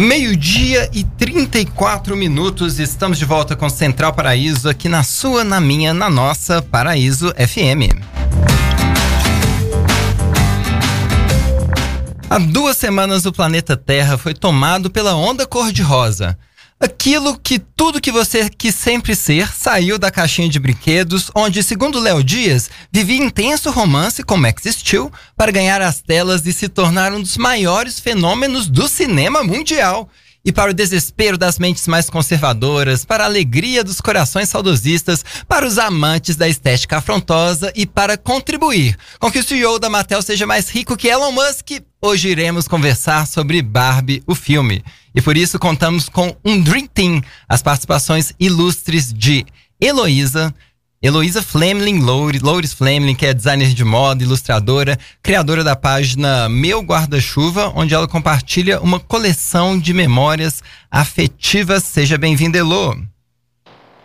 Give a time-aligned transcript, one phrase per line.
[0.00, 5.92] Meio-dia e 34 minutos, estamos de volta com Central Paraíso, aqui na sua, na minha,
[5.92, 8.00] na nossa Paraíso FM.
[12.30, 16.38] Há duas semanas o planeta Terra foi tomado pela onda cor-de-rosa.
[16.82, 22.00] Aquilo que tudo que você quis sempre ser saiu da caixinha de brinquedos, onde, segundo
[22.00, 27.12] Léo Dias, vivia intenso romance com Max Steel para ganhar as telas e se tornar
[27.12, 30.08] um dos maiores fenômenos do cinema mundial.
[30.42, 35.66] E para o desespero das mentes mais conservadoras, para a alegria dos corações saudosistas, para
[35.66, 40.46] os amantes da estética afrontosa e para contribuir com que o CEO da Mattel seja
[40.46, 44.82] mais rico que Elon Musk, hoje iremos conversar sobre Barbie, o filme.
[45.14, 49.44] E por isso contamos com um Dream Team, as participações ilustres de
[49.80, 50.54] Heloísa,
[51.02, 57.72] Heloísa Flemling Loures Flemling, que é designer de moda, ilustradora, criadora da página Meu Guarda-Chuva,
[57.74, 61.84] onde ela compartilha uma coleção de memórias afetivas.
[61.84, 63.02] Seja bem-vinda, Elo.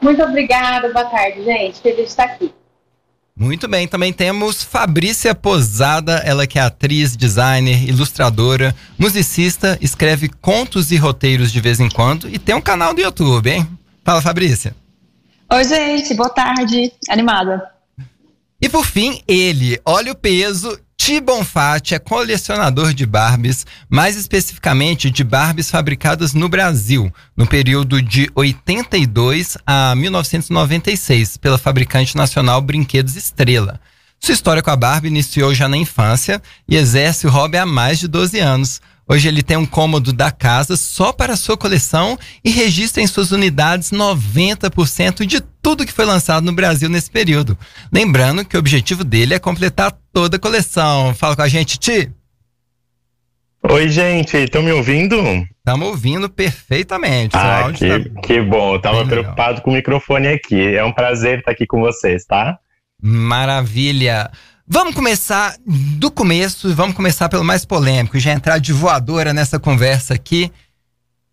[0.02, 1.81] Muito obrigada, boa tarde, gente.
[1.81, 2.53] Feliz de estar aqui.
[3.38, 10.89] Muito bem, também temos Fabrícia Posada, ela que é atriz, designer, ilustradora, musicista, escreve contos
[10.89, 13.67] e roteiros de vez em quando e tem um canal do YouTube, hein?
[14.05, 14.73] Fala, Fabrícia.
[15.52, 16.94] Oi, gente, boa tarde.
[17.09, 17.61] Animada.
[18.61, 25.11] E por fim, ele, olha o peso, Ti Bonfatti é colecionador de Barbies, mais especificamente
[25.11, 33.16] de Barbies fabricadas no Brasil, no período de 82 a 1996, pela fabricante nacional Brinquedos
[33.16, 33.80] Estrela.
[34.20, 38.00] Sua história com a Barbie iniciou já na infância e exerce o hobby há mais
[38.00, 38.81] de 12 anos.
[39.08, 43.31] Hoje ele tem um cômodo da casa só para sua coleção e registra em suas
[43.31, 47.56] unidades 90% de tudo que foi lançado no Brasil nesse período.
[47.94, 51.14] Lembrando que o objetivo dele é completar toda a coleção.
[51.14, 52.11] Fala com a gente, Ti.
[53.70, 55.16] Oi, gente, estão me ouvindo?
[55.58, 57.36] Estamos ouvindo perfeitamente.
[57.36, 58.21] Ah, que, tá...
[58.21, 58.76] que bom.
[58.76, 60.76] Eu tava preocupado com o microfone aqui.
[60.76, 62.58] É um prazer estar aqui com vocês, tá?
[63.02, 64.32] Maravilha.
[64.67, 70.15] Vamos começar do começo, vamos começar pelo mais polêmico, já entrar de voadora nessa conversa
[70.15, 70.52] aqui.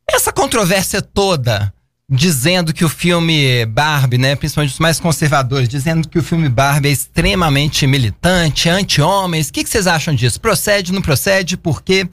[0.07, 1.73] Essa controvérsia toda,
[2.07, 6.91] dizendo que o filme Barbie, né, principalmente os mais conservadores, dizendo que o filme Barbie
[6.91, 9.49] é extremamente militante, anti-homens.
[9.49, 10.39] O que, que vocês acham disso?
[10.39, 11.57] Procede, não procede?
[11.57, 12.07] Por quê?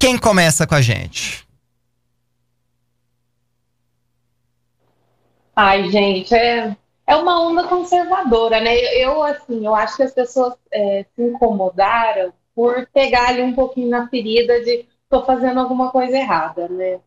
[0.00, 1.46] Quem começa com a gente?
[5.54, 6.76] Ai, gente, é,
[7.10, 8.72] é uma onda conservadora, né?
[8.94, 13.90] Eu, assim, eu acho que as pessoas é, se incomodaram por pegar ali um pouquinho
[13.90, 17.00] na ferida de tô fazendo alguma coisa errada, né?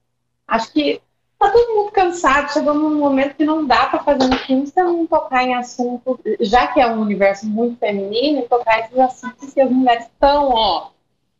[0.46, 1.02] Acho que
[1.40, 4.84] tá todo mundo cansado, chegou num momento que não dá para fazer um filme se
[4.84, 9.62] não tocar em assunto, já que é um universo muito feminino, tocar esses assuntos que
[9.62, 10.90] as mulheres estão, ó,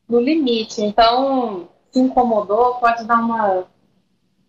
[0.08, 0.82] no limite.
[0.82, 3.66] Então, se incomodou, pode dar uma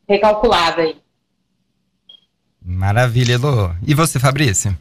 [0.08, 1.03] recalculada aí.
[2.64, 3.70] Maravilha, Elô.
[3.86, 4.76] E você, Fabrício?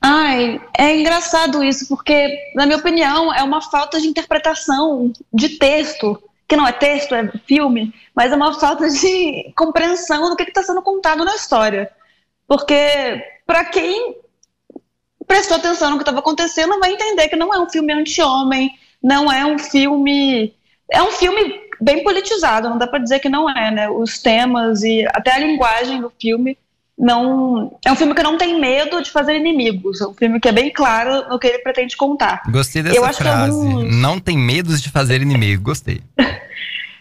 [0.00, 6.22] Ai, é engraçado isso, porque, na minha opinião, é uma falta de interpretação de texto,
[6.48, 10.62] que não é texto, é filme, mas é uma falta de compreensão do que está
[10.62, 11.90] sendo contado na história.
[12.46, 14.16] Porque, para quem
[15.26, 18.70] prestou atenção no que estava acontecendo, vai entender que não é um filme anti-homem,
[19.02, 20.54] não é um filme.
[20.88, 23.88] É um filme bem politizado, não dá para dizer que não é, né?
[23.88, 26.56] Os temas e até a linguagem do filme
[26.98, 30.48] não é um filme que não tem medo de fazer inimigos, é um filme que
[30.48, 32.42] é bem claro no que ele pretende contar.
[32.48, 33.52] Gostei dessa eu frase.
[33.52, 33.94] Alguns...
[33.94, 36.00] Não tem medo de fazer inimigo, gostei.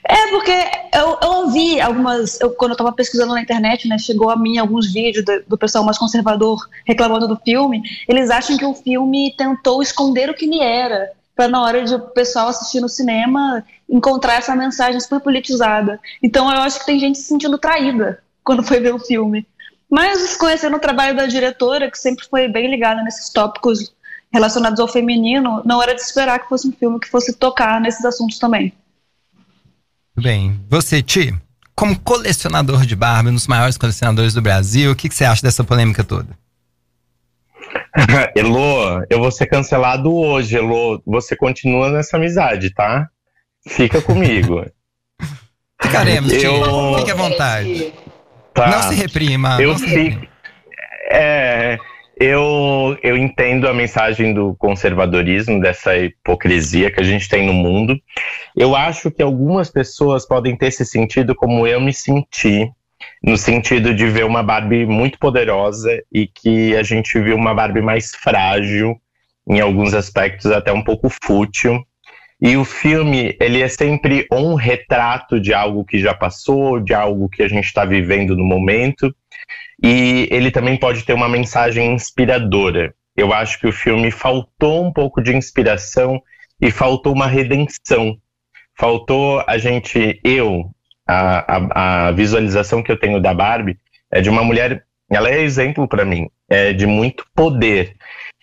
[0.07, 0.51] É, porque
[0.93, 2.39] eu, eu ouvi algumas.
[2.39, 5.57] Eu, quando eu estava pesquisando na internet, né, chegou a mim alguns vídeos do, do,
[5.57, 7.81] pessoal mais conservador reclamando do filme.
[8.07, 11.93] Eles acham que o filme tentou esconder o que ele era para na hora de
[11.93, 15.99] o pessoal assistir no cinema encontrar essa mensagem super politizada.
[16.23, 19.45] Então eu acho que tem gente se sentindo traída quando foi ver o filme.
[19.89, 23.93] Mas conhecendo o trabalho da diretora, que sempre foi bem ligada nesses tópicos
[24.31, 28.03] relacionados ao feminino, não era de esperar que fosse um filme que fosse tocar nesses
[28.03, 28.73] assuntos também.
[30.17, 31.33] Bem, você, Ti,
[31.75, 35.41] como colecionador de Barbie, um dos maiores colecionadores do Brasil, o que, que você acha
[35.41, 36.37] dessa polêmica toda?
[38.35, 41.01] Elô, eu vou ser cancelado hoje, Elô.
[41.05, 43.07] Você continua nessa amizade, tá?
[43.67, 44.65] Fica comigo.
[45.81, 46.95] Ficaremos, eu...
[46.97, 47.93] fique à vontade.
[48.53, 48.67] Tá.
[48.67, 49.61] Não se reprima.
[49.61, 50.25] Eu se fico.
[51.11, 51.77] É,
[52.17, 57.99] eu, eu entendo a mensagem do conservadorismo, dessa hipocrisia que a gente tem no mundo.
[58.55, 62.69] Eu acho que algumas pessoas podem ter se sentido como eu me senti
[63.25, 67.81] no sentido de ver uma Barbie muito poderosa e que a gente viu uma Barbie
[67.81, 69.01] mais frágil,
[69.49, 71.83] em alguns aspectos até um pouco fútil.
[72.39, 77.27] E o filme, ele é sempre um retrato de algo que já passou, de algo
[77.27, 79.11] que a gente está vivendo no momento.
[79.81, 82.93] E ele também pode ter uma mensagem inspiradora.
[83.17, 86.21] Eu acho que o filme faltou um pouco de inspiração
[86.61, 88.19] e faltou uma redenção.
[88.77, 90.69] Faltou a gente, eu,
[91.07, 93.77] a, a, a visualização que eu tenho da Barbie
[94.11, 97.95] é de uma mulher, ela é exemplo para mim, é de muito poder.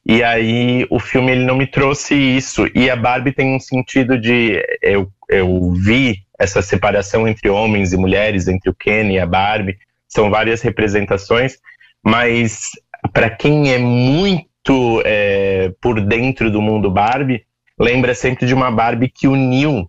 [0.04, 2.66] E aí o filme ele não me trouxe isso.
[2.74, 7.96] E a Barbie tem um sentido de eu, eu vi essa separação entre homens e
[7.96, 9.78] mulheres, entre o Ken e a Barbie.
[10.08, 11.56] São várias representações,
[12.04, 12.70] mas
[13.12, 17.44] para quem é muito é, por dentro do mundo Barbie,
[17.78, 19.88] lembra sempre de uma Barbie que uniu,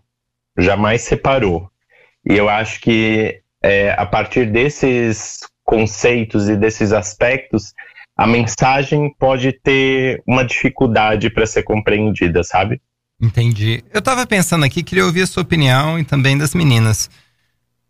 [0.56, 1.68] jamais separou.
[2.28, 7.72] E eu acho que é, a partir desses conceitos e desses aspectos
[8.16, 12.80] a mensagem pode ter uma dificuldade para ser compreendida, sabe?
[13.20, 13.82] Entendi.
[13.92, 17.10] Eu tava pensando aqui, queria ouvir a sua opinião e também das meninas.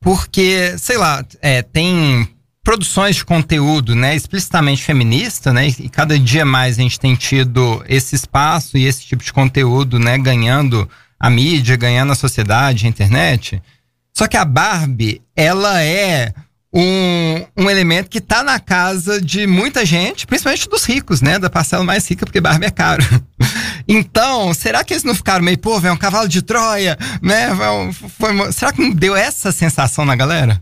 [0.01, 2.29] Porque, sei lá, é, tem
[2.63, 7.85] produções de conteúdo, né, explicitamente feminista, né, e cada dia mais a gente tem tido
[7.87, 10.89] esse espaço e esse tipo de conteúdo, né, ganhando
[11.21, 13.63] a mídia, ganhando a sociedade, a internet.
[14.17, 16.33] Só que a Barbie, ela é
[16.73, 21.39] um, um elemento que está na casa de muita gente, principalmente dos ricos, né?
[21.39, 23.05] Da parcela mais rica, porque Barbie é caro.
[23.87, 27.51] Então, será que eles não ficaram meio, pô, é um cavalo de Troia, né?
[27.55, 30.59] Foi, foi, será que não deu essa sensação na galera?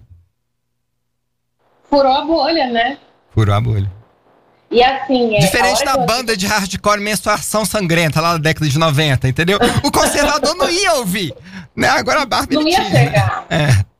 [1.88, 2.98] Furou a bolha, né?
[3.32, 3.88] Furou a bolha.
[4.72, 9.28] E assim, é, Diferente da banda de hardcore Menstruação Sangrenta lá da década de 90,
[9.28, 9.58] entendeu?
[9.84, 11.32] O conservador não ia ouvir.
[11.74, 11.88] Né?
[11.88, 13.46] Agora a Barbie Não ia chegar.
[13.50, 13.92] É.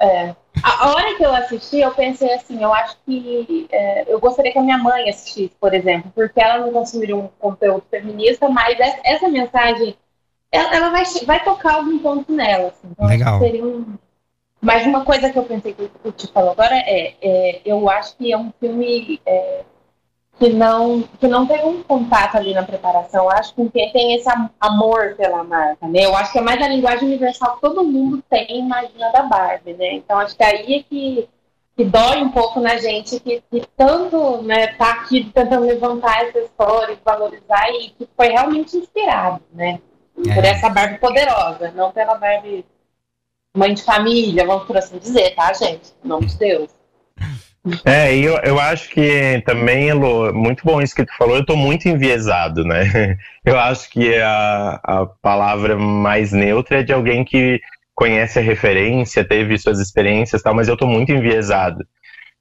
[0.00, 0.34] É.
[0.62, 4.58] A hora que eu assisti, eu pensei assim, eu acho que é, eu gostaria que
[4.58, 9.28] a minha mãe assistisse, por exemplo, porque ela não consumiria um conteúdo feminista, mas essa,
[9.28, 9.96] mensagem,
[10.50, 12.68] ela, ela, vai, vai tocar algum ponto nela.
[12.68, 13.38] Assim, então Legal.
[13.38, 13.94] Seria um...
[14.60, 18.14] Mas uma coisa que eu pensei que o Ti falou agora é, é, eu acho
[18.16, 19.64] que é um filme é,
[20.40, 23.24] que não que não teve um contato ali na preparação.
[23.24, 24.26] Eu acho que quem tem esse
[24.58, 26.06] amor pela marca, né?
[26.06, 29.74] Eu acho que é mais a linguagem universal que todo mundo tem, imagina da Barbie,
[29.74, 29.96] né?
[29.96, 31.28] Então acho que aí é que,
[31.76, 36.38] que dói um pouco na gente que, que tanto né, tá aqui tentando levantar essa
[36.38, 39.78] história, valorizar e que foi realmente inspirado, né?
[40.26, 40.34] É.
[40.34, 42.64] Por essa Barbie poderosa, não pela Barbie
[43.54, 45.92] mãe de família, vamos por assim dizer, tá, gente?
[46.02, 46.79] Em nome de Deus.
[47.84, 51.56] É, eu, eu acho que também, Elo, muito bom isso que tu falou, eu tô
[51.56, 53.16] muito enviesado, né?
[53.44, 57.58] Eu acho que a, a palavra mais neutra é de alguém que
[57.94, 61.84] conhece a referência, teve suas experiências e tal, mas eu tô muito enviesado.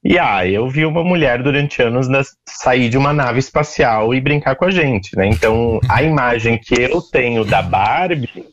[0.03, 2.07] E ah, eu vi uma mulher durante anos
[2.47, 5.27] sair de uma nave espacial e brincar com a gente, né?
[5.27, 8.45] Então, a imagem que eu tenho da Barbie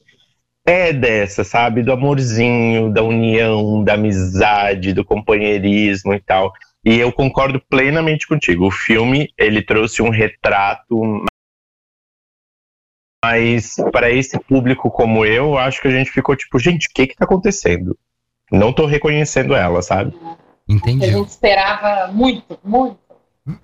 [0.67, 1.83] é dessa, sabe?
[1.83, 6.53] Do amorzinho, da união, da amizade, do companheirismo e tal.
[6.85, 8.67] E eu concordo plenamente contigo.
[8.67, 11.25] O filme, ele trouxe um retrato
[13.25, 17.09] mas para esse público como eu, acho que a gente ficou tipo, gente, o que
[17.09, 17.99] que tá acontecendo?
[18.53, 20.17] Não tô reconhecendo ela, sabe?
[20.69, 21.07] Entendi.
[21.07, 22.99] A gente esperava muito, muito.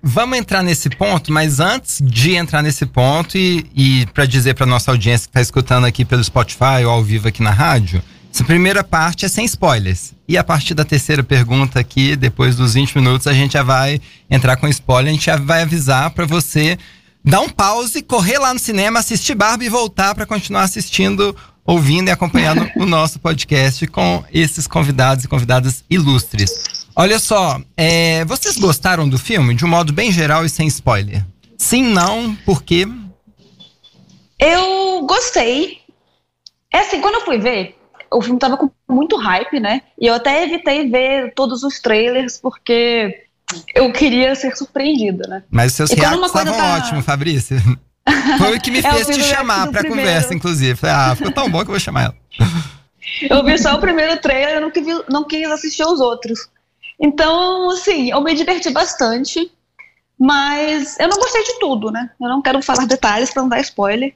[0.01, 4.65] Vamos entrar nesse ponto, mas antes de entrar nesse ponto e, e para dizer para
[4.65, 8.01] nossa audiência que está escutando aqui pelo Spotify ou ao vivo aqui na rádio,
[8.33, 10.13] essa primeira parte é sem spoilers.
[10.25, 13.99] E a partir da terceira pergunta aqui, depois dos 20 minutos, a gente já vai
[14.29, 16.77] entrar com spoiler, a gente já vai avisar para você
[17.23, 22.07] dar um pause, correr lá no cinema, assistir Barbie e voltar para continuar assistindo, ouvindo
[22.07, 26.82] e acompanhando o nosso podcast com esses convidados e convidadas ilustres.
[26.95, 31.25] Olha só, é, vocês gostaram do filme de um modo bem geral e sem spoiler?
[31.57, 32.87] Sim, não, por quê?
[34.39, 35.79] Eu gostei.
[36.71, 37.75] É assim, quando eu fui ver,
[38.11, 39.81] o filme tava com muito hype, né?
[39.99, 43.25] E eu até evitei ver todos os trailers porque
[43.73, 45.43] eu queria ser surpreendida, né?
[45.49, 46.75] Mas os seus reacts estavam tá...
[46.75, 47.57] ótimos, Fabrício.
[48.37, 50.05] Foi o que me é, fez te chamar pra primeiro.
[50.05, 50.75] conversa, inclusive.
[50.75, 52.15] Falei, ah, ficou tão bom que eu vou chamar ela.
[53.29, 56.49] Eu vi só o primeiro trailer, não quis, não quis assistir os outros.
[56.99, 59.51] Então, assim, eu me diverti bastante,
[60.17, 62.09] mas eu não gostei de tudo, né?
[62.19, 64.15] Eu não quero falar detalhes para não dar spoiler,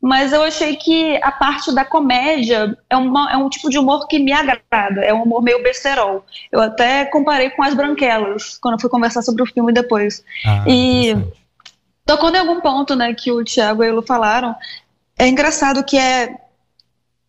[0.00, 4.08] mas eu achei que a parte da comédia é, uma, é um tipo de humor
[4.08, 6.24] que me agrada, é um humor meio besterol.
[6.50, 10.24] Eu até comparei com As Branquelas, quando eu fui conversar sobre o filme depois.
[10.44, 11.14] Ah, e
[12.04, 14.56] tocando em algum ponto, né, que o Thiago e o Lu falaram,
[15.16, 16.36] é engraçado que é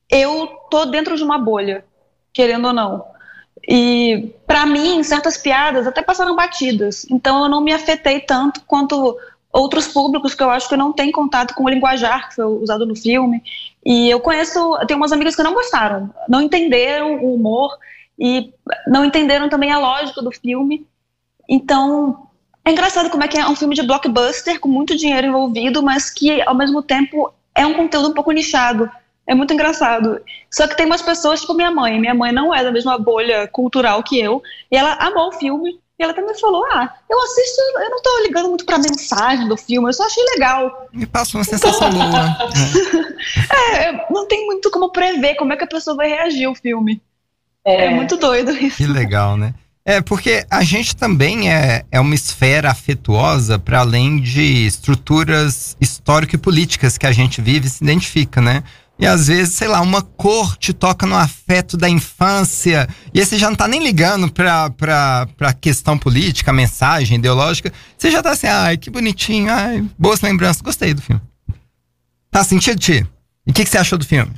[0.09, 1.85] eu tô dentro de uma bolha,
[2.33, 3.05] querendo ou não.
[3.67, 7.07] E para mim, certas piadas até passaram batidas.
[7.09, 9.17] Então eu não me afetei tanto quanto
[9.51, 12.85] outros públicos que eu acho que não têm contato com o linguajar que foi usado
[12.85, 13.41] no filme.
[13.83, 17.75] E eu conheço, tenho umas amigas que não gostaram, não entenderam o humor
[18.19, 18.53] e
[18.85, 20.85] não entenderam também a lógica do filme.
[21.49, 22.27] Então,
[22.63, 26.11] é engraçado como é que é um filme de blockbuster com muito dinheiro envolvido, mas
[26.11, 28.87] que ao mesmo tempo é um conteúdo um pouco nichado.
[29.25, 30.21] É muito engraçado.
[30.51, 31.99] Só que tem umas pessoas, tipo minha mãe.
[31.99, 34.41] Minha mãe não é da mesma bolha cultural que eu.
[34.71, 35.79] E ela amou o filme.
[35.97, 39.55] E ela também falou: Ah, eu assisto, eu não tô ligando muito pra mensagem do
[39.55, 40.87] filme, eu só achei legal.
[40.91, 42.37] Me passa uma sensação boa.
[43.77, 47.01] é, não tem muito como prever como é que a pessoa vai reagir ao filme.
[47.63, 48.77] É, é muito doido isso.
[48.77, 49.53] Que legal, né?
[49.85, 56.35] É, porque a gente também é, é uma esfera afetuosa para além de estruturas histórico
[56.35, 58.63] e políticas que a gente vive e se identifica, né?
[58.99, 62.87] E às vezes, sei lá, uma cor te toca no afeto da infância.
[63.13, 67.73] E aí você já não tá nem ligando pra, pra, pra questão política, mensagem ideológica.
[67.97, 70.61] Você já tá assim, ai, que bonitinho, ai, boas lembranças.
[70.61, 71.21] Gostei do filme.
[72.29, 73.05] Tá sentido, Ti?
[73.45, 74.31] E o que, que você achou do filme?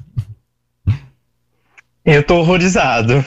[2.06, 3.26] Eu tô horrorizado.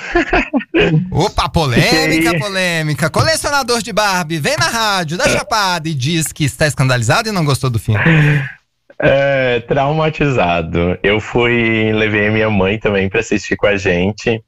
[1.10, 3.10] Opa, polêmica, polêmica.
[3.10, 7.44] Colecionador de Barbie, vem na rádio, da Chapada e diz que está escandalizado e não
[7.44, 8.00] gostou do filme.
[9.00, 10.98] É, traumatizado.
[11.02, 14.42] Eu fui, levei minha mãe também para assistir com a gente.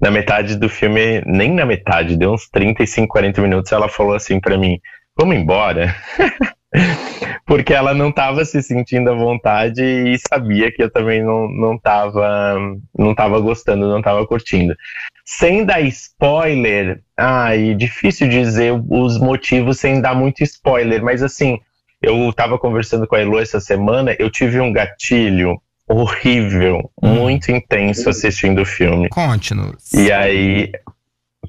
[0.00, 4.40] Na metade do filme, nem na metade, deu uns 35, 40 minutos, ela falou assim
[4.40, 4.78] para mim:
[5.18, 5.94] Vamos embora?
[7.44, 11.78] porque ela não estava se sentindo à vontade e sabia que eu também não, não,
[11.78, 12.56] tava,
[12.96, 14.76] não tava gostando, não estava curtindo.
[15.24, 21.58] Sem dar spoiler, ai, difícil dizer os motivos sem dar muito spoiler, mas assim,
[22.02, 27.14] eu estava conversando com a Elo essa semana, eu tive um gatilho horrível, hum.
[27.14, 29.08] muito intenso assistindo o filme.
[29.08, 29.92] Conte-nos.
[29.92, 30.70] E aí,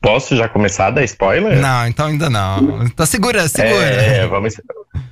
[0.02, 1.60] Posso já começar a dar spoiler?
[1.60, 2.88] Não, então ainda não.
[2.90, 3.86] Tá segura, segura.
[3.86, 4.56] É, vamos,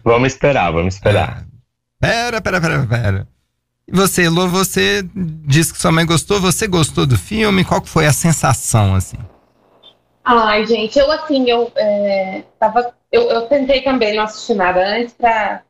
[0.03, 1.45] vamos esperar, vamos esperar.
[2.01, 2.07] É.
[2.07, 3.27] Pera, pera, pera, pera.
[3.87, 5.03] E você, Lô, você
[5.45, 7.65] disse que sua mãe gostou, você gostou do filme?
[7.65, 9.17] Qual foi a sensação, assim?
[10.29, 12.93] Ai, gente, eu assim, eu é, tava.
[13.11, 15.63] Eu, eu tentei também não assistir nada antes pra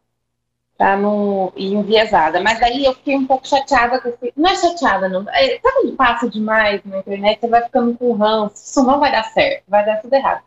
[0.78, 2.42] pra não ir enviesada.
[2.42, 4.34] Mas daí eu fiquei um pouco chateada com esse...
[4.38, 5.28] Não é chateada, não.
[5.30, 9.12] É, sabe quando passa demais na internet, você vai ficando com ranço, isso não vai
[9.12, 10.44] dar certo, vai dar tudo errado.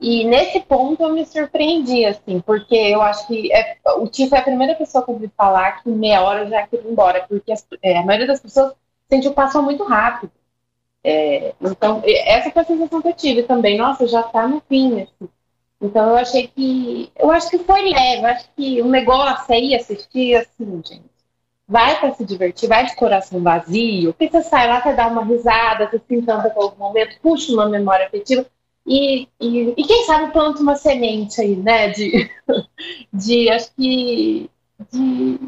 [0.00, 4.38] E nesse ponto eu me surpreendi, assim, porque eu acho que é, o Tio foi
[4.38, 7.52] a primeira pessoa que eu ouvi falar que meia hora já queria ir embora, porque
[7.52, 8.74] as, é, a maioria das pessoas
[9.08, 10.32] sente o passo muito rápido.
[11.04, 13.78] É, então, essa foi a sensação que eu tive também.
[13.78, 15.28] Nossa, já tá no fim, assim.
[15.80, 17.12] Então eu achei que.
[17.16, 21.08] Eu acho que foi leve, acho que o negócio aí assistir assim, gente.
[21.68, 25.22] Vai para se divertir, vai de coração vazio, porque você sai lá, você dá uma
[25.24, 28.46] risada, você se encanta com algum momento, puxa uma memória afetiva
[28.86, 31.88] e, e, e quem sabe planta uma semente aí, né?
[31.90, 32.30] De,
[33.12, 34.50] de acho que.
[34.90, 35.38] De,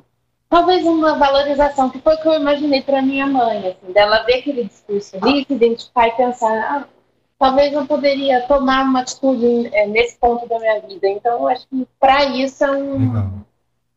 [0.51, 4.41] talvez uma valorização, que foi o que eu imaginei para minha mãe, assim, dela ver
[4.41, 6.85] aquele discurso ali, se identificar e pensar, ah,
[7.39, 11.09] talvez eu poderia tomar uma atitude é, nesse ponto da minha vida.
[11.09, 13.43] Então, acho que para isso é um,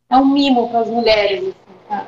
[0.09, 1.39] é um mimo para as mulheres.
[1.39, 1.55] Assim,
[1.89, 2.07] tá?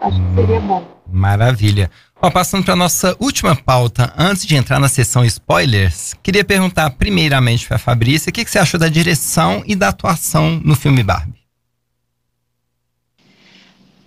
[0.00, 0.84] Acho que seria hum, bom.
[1.06, 1.88] Maravilha.
[2.20, 7.66] Ó, passando para nossa última pauta, antes de entrar na sessão spoilers, queria perguntar primeiramente
[7.66, 11.04] para a Fabrícia o que, que você achou da direção e da atuação no filme
[11.04, 11.41] Barbie.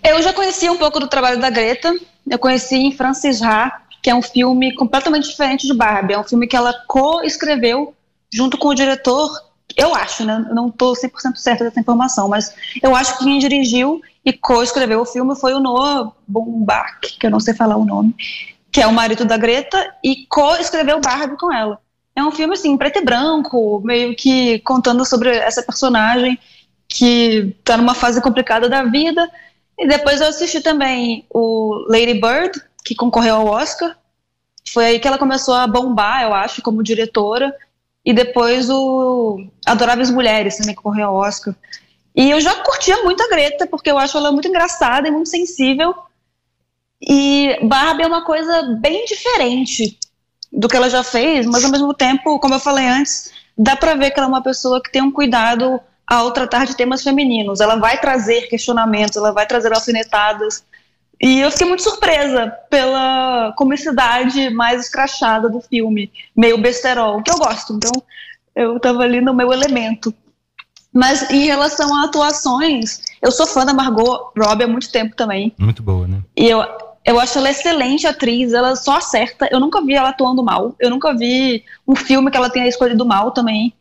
[0.07, 1.91] Eu já conhecia um pouco do trabalho da Greta.
[2.29, 6.13] Eu conheci em Francis Ha, que é um filme completamente diferente de Barbie.
[6.13, 7.91] É um filme que ela co-escreveu
[8.31, 9.31] junto com o diretor,
[9.75, 10.45] eu acho, né?
[10.51, 15.05] Não estou 100% certa dessa informação, mas eu acho que quem dirigiu e co-escreveu o
[15.05, 18.15] filme foi o Noah Baumbach, que eu não sei falar o nome,
[18.71, 21.79] que é o marido da Greta, e co-escreveu Barbie com ela.
[22.15, 26.37] É um filme, assim, preto e branco, meio que contando sobre essa personagem
[26.87, 29.29] que está numa fase complicada da vida.
[29.77, 33.97] E depois eu assisti também o Lady Bird, que concorreu ao Oscar.
[34.69, 37.55] Foi aí que ela começou a bombar, eu acho, como diretora.
[38.03, 41.53] E depois o Adoráveis Mulheres também concorreu ao Oscar.
[42.15, 45.29] E eu já curtia muito a Greta, porque eu acho ela muito engraçada e muito
[45.29, 45.93] sensível.
[47.01, 49.99] E Barbie é uma coisa bem diferente
[50.51, 53.95] do que ela já fez, mas ao mesmo tempo, como eu falei antes, dá para
[53.95, 57.61] ver que ela é uma pessoa que tem um cuidado ao tratar de temas femininos.
[57.61, 60.63] Ela vai trazer questionamentos, ela vai trazer alfinetadas,
[61.21, 67.37] e eu fiquei muito surpresa pela comicidade mais escrachada do filme, meio besterol, que eu
[67.37, 68.03] gosto, então
[68.55, 70.13] eu tava ali no meu elemento.
[70.93, 75.53] Mas em relação a atuações, eu sou fã da Margot Robbie há muito tempo também.
[75.57, 76.21] Muito boa, né?
[76.37, 76.63] E eu,
[77.05, 79.47] eu acho ela excelente atriz, ela só acerta.
[79.51, 83.05] Eu nunca vi ela atuando mal, eu nunca vi um filme que ela tenha escolhido
[83.05, 83.73] mal também.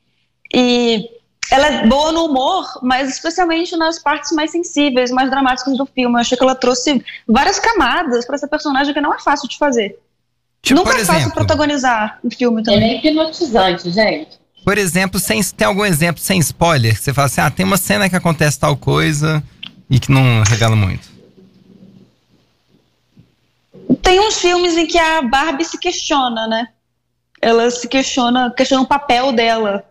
[0.53, 1.09] E
[1.51, 6.15] ela é boa no humor, mas especialmente nas partes mais sensíveis, mais dramáticas do filme.
[6.17, 9.59] Eu achei que ela trouxe várias camadas para essa personagem que não é fácil de
[9.59, 9.99] fazer.
[10.63, 12.91] Tipo, Nunca por é fácil protagonizar um filme Ele também.
[12.91, 14.39] é hipnotizante, gente.
[14.65, 16.95] por exemplo, sem, tem algum exemplo sem spoiler?
[16.97, 19.43] Que você fala assim, ah, tem uma cena que acontece tal coisa
[19.91, 21.13] e que não revela muito.
[24.03, 26.69] Tem uns filmes em que a Barbie se questiona, né?
[27.41, 29.85] Ela se questiona, questiona o papel dela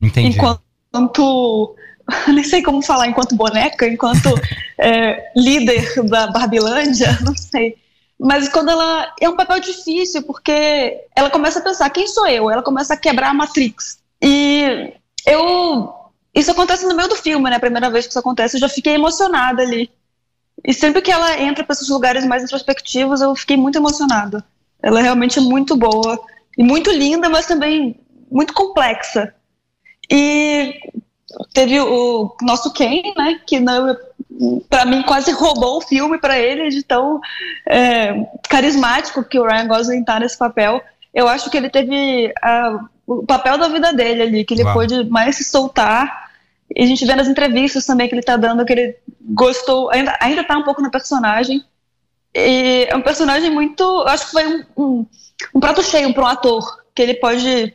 [0.00, 0.36] Entendi.
[0.36, 1.74] enquanto.
[2.28, 4.28] Nem sei como falar, enquanto boneca, enquanto
[4.78, 7.76] é, líder da Barbilândia, não sei.
[8.18, 9.14] Mas quando ela.
[9.20, 12.50] É um papel difícil, porque ela começa a pensar: quem sou eu?
[12.50, 13.98] Ela começa a quebrar a Matrix.
[14.22, 14.92] E
[15.26, 15.94] eu.
[16.34, 17.56] Isso acontece no meio do filme, né?
[17.56, 19.90] A primeira vez que isso acontece, eu já fiquei emocionada ali.
[20.64, 24.44] E sempre que ela entra para esses lugares mais introspectivos, eu fiquei muito emocionada.
[24.82, 26.20] Ela é realmente muito boa
[26.56, 28.00] e muito linda, mas também
[28.30, 29.34] muito complexa.
[30.10, 30.80] E
[31.52, 33.40] teve o nosso Ken, né?
[33.46, 33.58] Que
[34.68, 37.20] para mim quase roubou o filme para ele de tão
[37.66, 40.80] é, carismático que o Ryan Gosling tá nesse papel.
[41.12, 44.74] Eu acho que ele teve a, o papel da vida dele ali, que ele Uau.
[44.74, 46.28] pôde mais se soltar.
[46.74, 50.16] E a gente vê nas entrevistas também que ele tá dando que ele gostou, ainda,
[50.20, 51.64] ainda tá um pouco no personagem.
[52.34, 53.82] E é um personagem muito.
[53.82, 55.06] Eu acho que foi um, um,
[55.54, 57.74] um prato cheio para um ator, que ele pode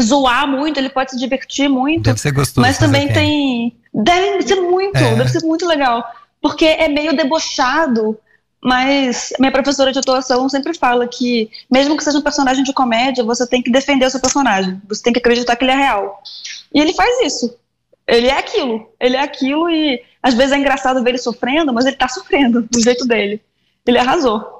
[0.00, 2.04] zoar muito, ele pode se divertir muito.
[2.04, 2.60] Deve ser gostoso.
[2.60, 3.76] Mas também tem.
[3.92, 5.14] Deve ser muito, É.
[5.14, 6.04] deve ser muito legal.
[6.40, 8.18] Porque é meio debochado,
[8.62, 13.24] mas minha professora de atuação sempre fala que, mesmo que seja um personagem de comédia,
[13.24, 14.80] você tem que defender o seu personagem.
[14.88, 16.22] Você tem que acreditar que ele é real.
[16.72, 17.56] E ele faz isso.
[18.06, 18.88] Ele é aquilo.
[18.98, 22.62] Ele é aquilo e às vezes é engraçado ver ele sofrendo, mas ele tá sofrendo
[22.62, 23.40] do jeito dele.
[23.86, 24.59] Ele arrasou.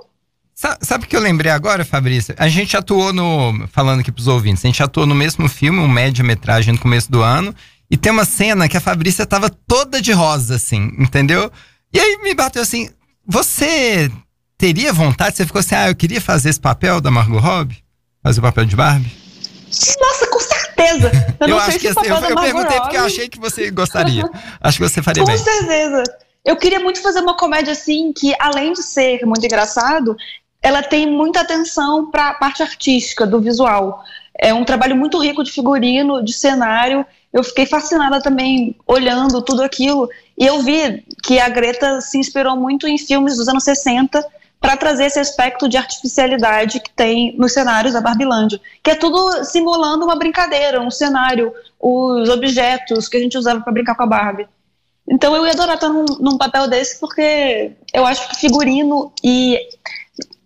[0.60, 2.34] Sa- Sabe o que eu lembrei agora, Fabrício?
[2.36, 3.66] A gente atuou no.
[3.72, 7.22] Falando aqui pros ouvintes, a gente atuou no mesmo filme, um média-metragem no começo do
[7.22, 7.54] ano.
[7.90, 11.50] E tem uma cena que a Fabrícia tava toda de rosa, assim, entendeu?
[11.90, 12.90] E aí me bateu assim:
[13.26, 14.10] você
[14.58, 15.34] teria vontade?
[15.36, 17.78] Você ficou assim, ah, eu queria fazer esse papel da Margot Robbie?
[18.22, 19.10] Fazer o papel de Barbie?
[19.98, 21.10] Nossa, com certeza.
[21.40, 23.38] Eu, sei acho que o assim, papel eu, eu perguntei porque eu Robbie- achei que
[23.40, 24.28] você gostaria.
[24.60, 25.38] acho que você faria Com bem.
[25.38, 26.02] certeza.
[26.44, 30.16] Eu queria muito fazer uma comédia assim, que além de ser muito engraçado,
[30.62, 34.04] ela tem muita atenção para a parte artística do visual.
[34.38, 37.04] É um trabalho muito rico de figurino, de cenário.
[37.32, 40.08] Eu fiquei fascinada também olhando tudo aquilo.
[40.36, 44.24] E eu vi que a Greta se inspirou muito em filmes dos anos 60
[44.60, 49.42] para trazer esse aspecto de artificialidade que tem nos cenários da Barbilândia, que é tudo
[49.44, 54.06] simulando uma brincadeira, um cenário, os objetos que a gente usava para brincar com a
[54.06, 54.46] Barbie.
[55.08, 59.58] Então eu ia adorar estar num, num papel desse, porque eu acho que figurino e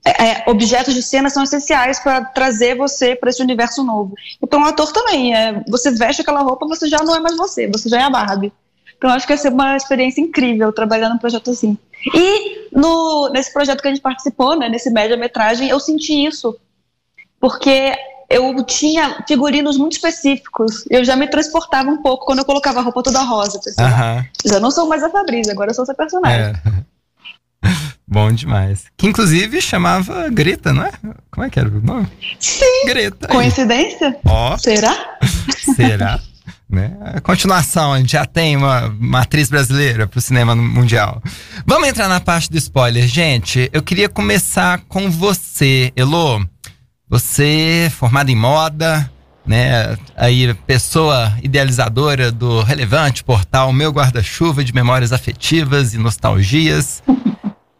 [0.04, 4.14] é, é, objetos de cena são essenciais para trazer você para esse universo novo.
[4.42, 7.36] E para um ator também, é, você veste aquela roupa, você já não é mais
[7.36, 8.52] você, você já é a Barbie.
[8.96, 11.78] Então acho que ia ser uma experiência incrível trabalhar num projeto assim.
[12.14, 16.54] E no, nesse projeto que a gente participou, né, nesse média-metragem, eu senti isso.
[17.40, 17.92] Porque
[18.28, 20.84] eu tinha figurinos muito específicos.
[20.90, 23.58] Eu já me transportava um pouco quando eu colocava a roupa toda rosa.
[23.58, 23.84] Pensei,
[24.44, 26.52] já não sou mais a Fabrício, agora eu sou essa personagem.
[26.52, 26.84] É.
[28.06, 28.84] Bom demais.
[28.96, 30.92] Que inclusive chamava Greta, não é?
[31.30, 32.06] Como é que era o nome?
[32.38, 32.86] Sim.
[32.86, 33.28] Greta.
[33.28, 34.16] Coincidência?
[34.24, 34.94] Ó, Será?
[35.74, 36.20] será?
[36.68, 36.96] né?
[37.00, 41.22] A continuação, a gente já tem uma, uma atriz brasileira pro cinema mundial.
[41.66, 43.70] Vamos entrar na parte do spoiler, gente.
[43.72, 46.46] Eu queria começar com você, Elo.
[47.08, 49.10] Você, formada em moda,
[49.46, 49.96] né?
[50.16, 57.02] Aí, pessoa idealizadora do relevante portal Meu Guarda-Chuva de Memórias Afetivas e Nostalgias.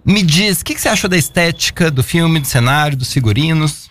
[0.05, 3.91] Me diz, o que, que você achou da estética do filme, do cenário, dos figurinos?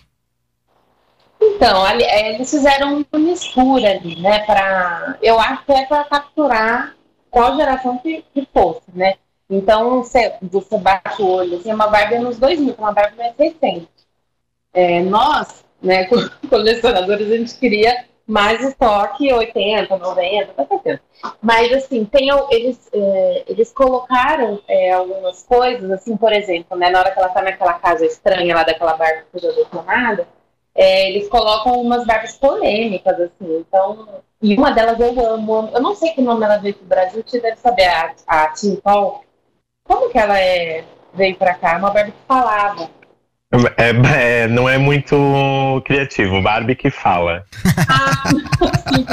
[1.40, 4.38] Então, ali- é, eles fizeram uma mistura ali, né?
[4.40, 6.94] Pra, eu acho que é para capturar
[7.30, 9.14] qual geração que, que fosse, né?
[9.50, 13.34] Então, você, você bate o olho, assim, é uma Barbie nos 2000, uma Barbie mais
[13.36, 13.88] recente.
[14.72, 21.02] É, nós, né, co- colecionadores, a gente queria mais estoque 80, 90, até 70.
[21.42, 27.00] Mas, assim, tem, eles, é, eles colocaram é, algumas coisas, assim, por exemplo, né, na
[27.00, 30.26] hora que ela tá naquela casa estranha lá daquela Barbie que já reclamada,
[30.74, 34.22] é, eles colocam umas Barbies polêmicas, assim, então.
[34.42, 35.70] E uma delas eu amo.
[35.72, 38.76] Eu não sei que nome ela veio pro Brasil, você deve saber, a, a Tim
[38.76, 39.24] Paul.
[39.84, 40.84] Como que ela é,
[41.14, 41.74] veio pra cá?
[41.74, 42.90] É Uma Barbie que falava.
[43.76, 46.42] É, é, não é muito criativo.
[46.42, 47.44] Barbie que fala.
[47.88, 48.24] Ah,
[48.72, 49.06] assim.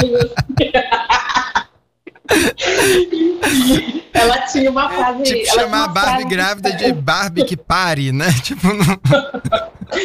[4.13, 5.23] ela tinha uma frase.
[5.23, 8.27] Tipo, chamar a Barbie frase- grávida de Barbie que pare, né?
[8.43, 8.99] Tipo, não...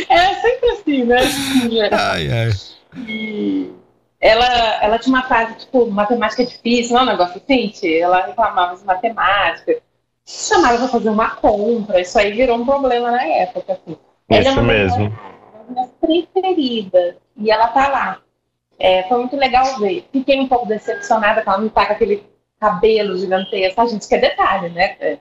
[0.08, 1.18] É sempre assim, né?
[1.92, 2.50] Ai, ai.
[3.06, 3.70] E,
[4.20, 4.46] ela,
[4.82, 7.72] ela tinha uma fase, tipo, matemática é difícil, não é um negócio assim?
[8.00, 9.76] Ela reclamava de matemática,
[10.24, 13.96] chamava pra fazer uma compra, isso aí virou um problema na época, assim.
[14.30, 15.10] Isso ela é mesmo.
[15.10, 18.20] Das minhas preferidas, e ela tá lá.
[18.78, 20.06] É, foi muito legal ver.
[20.12, 22.26] Fiquei um pouco decepcionada que ela não tá com aquele
[22.60, 23.80] cabelo gigantesco.
[23.80, 24.96] A gente quer detalhe, né?
[25.00, 25.18] É.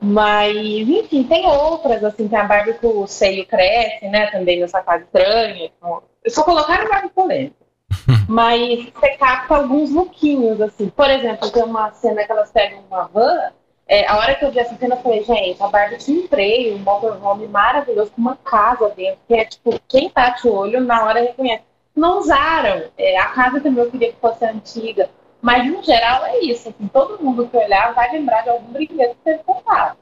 [0.00, 4.26] Mas, enfim, tem outras, assim, tem a Barbie que o seio cresce, né?
[4.30, 5.70] Também nessa fase estranha.
[5.76, 7.56] Então, eu só colocaram Barbie polêmica.
[8.28, 10.88] Mas você capta alguns lookinhos, assim.
[10.90, 13.52] Por exemplo, tem uma cena que elas pegam uma van.
[13.88, 16.26] É, a hora que eu vi essa cena, eu falei, gente, a Barbie tinha um
[16.26, 20.80] trem, um motorhome maravilhoso, com uma casa dentro, que é tipo, quem bate o olho
[20.80, 21.62] na hora reconhece
[21.94, 22.84] não usaram.
[22.98, 25.08] É, a casa também eu queria que fosse antiga.
[25.40, 26.68] Mas, no geral, é isso.
[26.68, 29.96] Assim, todo mundo que olhar vai lembrar de algum brinquedo que teve contato.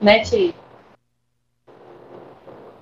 [0.00, 0.54] Né, Ti?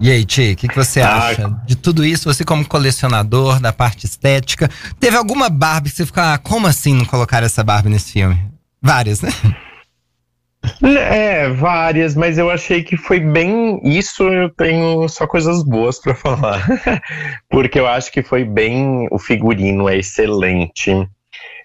[0.01, 2.33] E aí, Ti, o que, que você ah, acha de tudo isso?
[2.33, 6.95] Você, como colecionador da parte estética, teve alguma Barbie que você ficou, ah, como assim
[6.95, 8.58] não colocar essa Barbie nesse filme?
[8.81, 9.31] Várias, né?
[10.83, 13.81] É, várias, mas eu achei que foi bem.
[13.85, 16.64] Isso eu tenho só coisas boas para falar.
[17.49, 19.09] Porque eu acho que foi bem.
[19.11, 20.93] O figurino é excelente.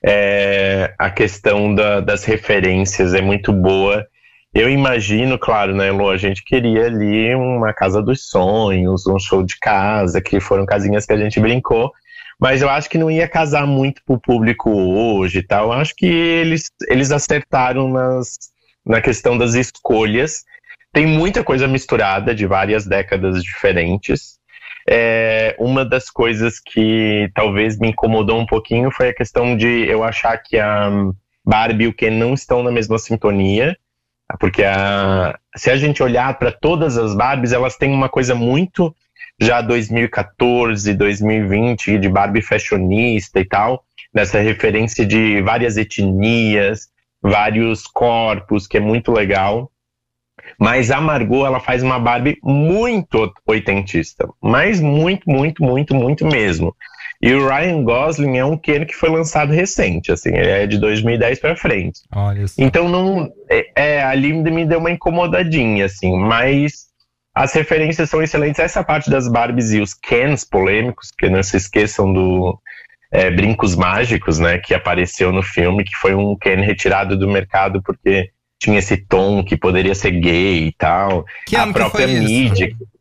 [0.06, 4.06] É, a questão da, das referências é muito boa.
[4.54, 9.44] Eu imagino, claro, né, Lu, a gente queria ali uma casa dos sonhos, um show
[9.44, 11.92] de casa, que foram casinhas que a gente brincou,
[12.40, 15.68] mas eu acho que não ia casar muito pro público hoje e tal.
[15.68, 18.38] Eu acho que eles, eles acertaram nas,
[18.86, 20.44] na questão das escolhas.
[20.92, 24.38] Tem muita coisa misturada de várias décadas diferentes.
[24.88, 30.04] É, uma das coisas que talvez me incomodou um pouquinho foi a questão de eu
[30.04, 30.92] achar que a
[31.46, 33.78] Barbie e o Ken não estão na mesma sintonia.
[34.40, 38.94] Porque a, se a gente olhar para todas as Barbies, elas têm uma coisa muito
[39.42, 46.88] já 2014, 2020, de Barbie fashionista e tal, nessa referência de várias etnias,
[47.22, 49.72] vários corpos, que é muito legal.
[50.60, 54.28] Mas a Margot, ela faz uma Barbie muito oitentista.
[54.42, 56.76] Mas muito, muito, muito, muito mesmo.
[57.22, 60.78] E o Ryan Gosling é um Ken que foi lançado recente, assim, ele é de
[60.78, 62.02] 2010 para frente.
[62.14, 66.88] Olha Então não, é, é, ali me deu uma incomodadinha, assim, mas
[67.34, 68.60] as referências são excelentes.
[68.60, 72.60] Essa parte das Barbies e os Kens polêmicos, que não se esqueçam do
[73.12, 77.82] é, Brincos Mágicos, né, que apareceu no filme, que foi um Ken retirado do mercado
[77.82, 81.26] porque tinha esse tom que poderia ser gay e tal.
[81.46, 82.68] Que a própria mídia.
[82.68, 82.94] Isso?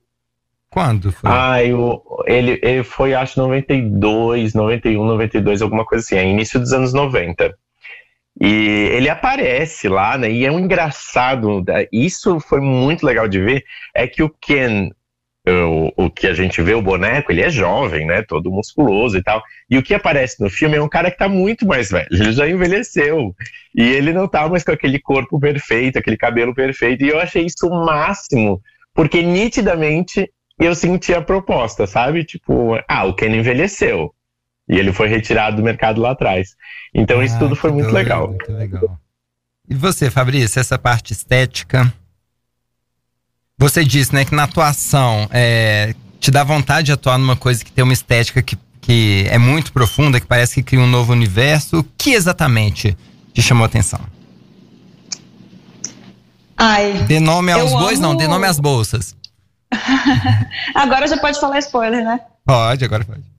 [0.69, 1.31] Quando foi?
[1.31, 6.73] Ah, eu, ele, ele foi, acho, 92, 91, 92, alguma coisa assim, é início dos
[6.73, 7.55] anos 90.
[8.41, 10.31] E ele aparece lá, né?
[10.31, 13.65] E é um engraçado, isso foi muito legal de ver,
[13.95, 14.91] é que o Ken,
[15.47, 18.23] o, o que a gente vê, o boneco, ele é jovem, né?
[18.23, 19.43] Todo musculoso e tal.
[19.69, 22.09] E o que aparece no filme é um cara que tá muito mais velho.
[22.11, 23.35] Ele já envelheceu.
[23.75, 27.05] E ele não tá mais com aquele corpo perfeito, aquele cabelo perfeito.
[27.05, 28.61] E eu achei isso o máximo,
[28.95, 32.25] porque nitidamente eu senti a proposta, sabe?
[32.25, 34.15] Tipo, ah, o Ken envelheceu.
[34.69, 36.55] E ele foi retirado do mercado lá atrás.
[36.95, 38.29] Então ah, isso tudo foi muito doido, legal.
[38.29, 38.99] Muito legal.
[39.69, 41.93] E você, Fabrício, essa parte estética?
[43.59, 47.71] Você disse, né, que na atuação é, te dá vontade de atuar numa coisa que
[47.71, 51.81] tem uma estética que, que é muito profunda, que parece que cria um novo universo.
[51.81, 52.97] O que exatamente
[53.33, 54.01] te chamou a atenção?
[56.57, 57.05] Ai.
[57.09, 58.09] Dê nome aos bois, amo...
[58.09, 59.17] não, dê nome às bolsas.
[60.75, 62.21] agora já pode falar spoiler, né?
[62.45, 63.32] Pode, agora pode.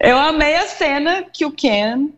[0.00, 2.08] Eu amei a cena que o Ken,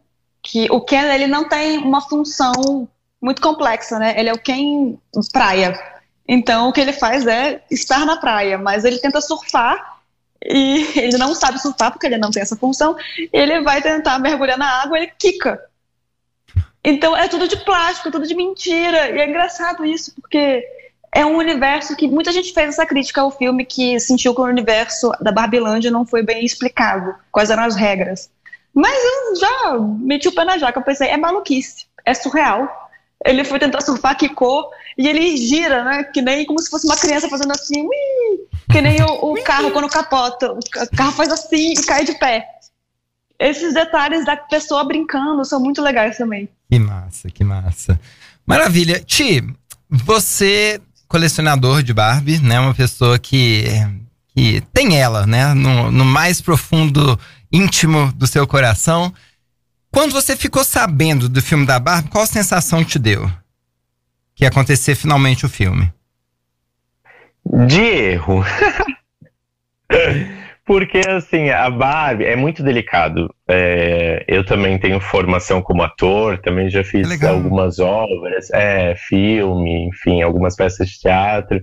[0.40, 2.88] que o Ken ele não tem uma função
[3.20, 4.14] muito complexa, né?
[4.16, 4.96] Ele é o Ken
[5.32, 5.76] praia.
[6.26, 10.00] Então, o que ele faz é estar na praia, mas ele tenta surfar
[10.44, 12.96] e ele não sabe surfar porque ele não tem essa função.
[13.32, 15.60] Ele vai tentar mergulhar na água, ele quica.
[16.84, 19.10] Então, é tudo de plástico, tudo de mentira.
[19.10, 20.64] E é engraçado isso, porque
[21.14, 24.44] é um universo que muita gente fez essa crítica ao filme que sentiu que o
[24.44, 28.31] universo da Barbilândia não foi bem explicado, quais eram as regras.
[28.75, 32.83] Mas eu já meti o pé na jaca, eu pensei, é maluquice, é surreal
[33.25, 36.05] ele foi tentar surfar, quicou, e ele gira, né?
[36.05, 39.70] Que nem como se fosse uma criança fazendo assim, ui, que nem o, o carro
[39.70, 40.53] quando capota.
[40.53, 42.46] O carro faz assim e cai de pé.
[43.38, 46.48] Esses detalhes da pessoa brincando são muito legais também.
[46.70, 47.98] Que massa, que massa.
[48.46, 49.01] Maravilha.
[49.01, 49.42] Ti,
[49.88, 50.81] você,
[51.12, 52.59] colecionador de Barbie, né?
[52.59, 53.64] Uma pessoa que,
[54.35, 55.53] que tem ela, né?
[55.53, 57.20] No, no mais profundo
[57.53, 59.12] íntimo do seu coração.
[59.90, 63.31] Quando você ficou sabendo do filme da Barbie, qual sensação te deu?
[64.35, 65.92] Que ia acontecer finalmente o filme.
[67.66, 68.42] De erro.
[70.64, 73.35] Porque, assim, a Barbie é muito delicado.
[73.48, 79.88] É, eu também tenho formação como ator, também já fiz é algumas obras, é, filme,
[79.88, 81.61] enfim, algumas peças de teatro.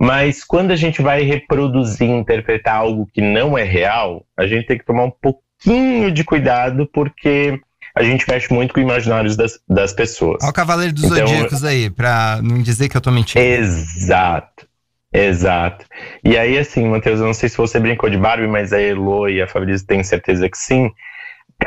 [0.00, 4.78] Mas quando a gente vai reproduzir, interpretar algo que não é real, a gente tem
[4.78, 7.60] que tomar um pouquinho de cuidado, porque
[7.94, 10.38] a gente fecha muito com imaginários das, das pessoas.
[10.42, 13.44] Olha o Cavaleiro dos então, Zodíacos aí, pra não dizer que eu tô mentindo.
[13.44, 14.66] Exato.
[15.12, 15.84] Exato.
[16.24, 19.28] E aí, assim, Matheus, eu não sei se você brincou de Barbie, mas a Elo
[19.28, 20.90] e a Fabrício têm certeza que sim.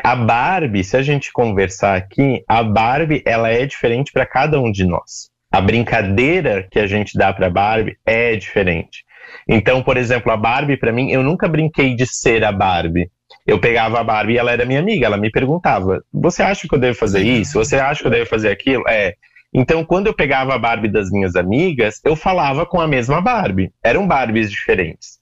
[0.04, 4.72] A Barbie, se a gente conversar aqui, a Barbie, ela é diferente para cada um
[4.72, 5.30] de nós.
[5.52, 9.06] A brincadeira que a gente dá para Barbie é diferente.
[9.48, 13.10] Então, por exemplo, a Barbie, para mim, eu nunca brinquei de ser a Barbie.
[13.46, 16.74] Eu pegava a Barbie e ela era minha amiga, ela me perguntava: Você acha que
[16.74, 17.54] eu devo fazer isso?
[17.54, 18.84] Você acha que eu devo fazer aquilo?
[18.88, 19.16] É.
[19.58, 23.72] Então, quando eu pegava a Barbie das minhas amigas, eu falava com a mesma Barbie.
[23.82, 25.18] Eram Barbies diferentes,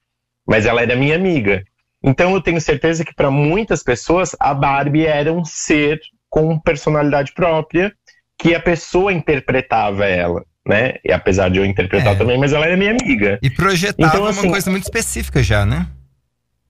[0.48, 1.64] mas ela era minha amiga.
[2.04, 7.32] Então, eu tenho certeza que para muitas pessoas a Barbie era um ser com personalidade
[7.32, 7.94] própria,
[8.36, 10.44] que a pessoa interpretava ela.
[10.66, 10.96] Né?
[11.06, 12.18] E apesar de eu interpretar é.
[12.18, 13.38] também, mas ela era minha amiga.
[13.40, 15.86] E projetava então, assim, uma coisa muito específica já, né?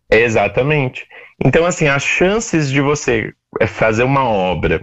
[0.09, 1.05] Exatamente.
[1.41, 3.31] Então, assim, as chances de você
[3.67, 4.81] fazer uma obra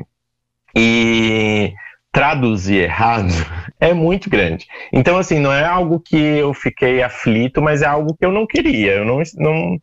[0.75, 1.75] e
[2.13, 3.33] traduzir errado
[3.79, 4.67] é muito grande.
[4.93, 8.47] Então, assim, não é algo que eu fiquei aflito, mas é algo que eu não
[8.47, 8.95] queria.
[8.95, 9.79] Eu não, não,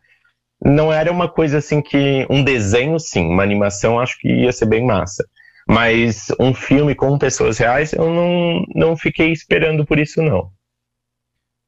[0.62, 2.26] não era uma coisa assim que.
[2.30, 5.24] Um desenho, sim, uma animação, acho que ia ser bem massa.
[5.68, 10.50] Mas um filme com pessoas reais, eu não, não fiquei esperando por isso, não.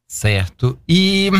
[0.09, 0.79] Certo.
[0.89, 1.31] E.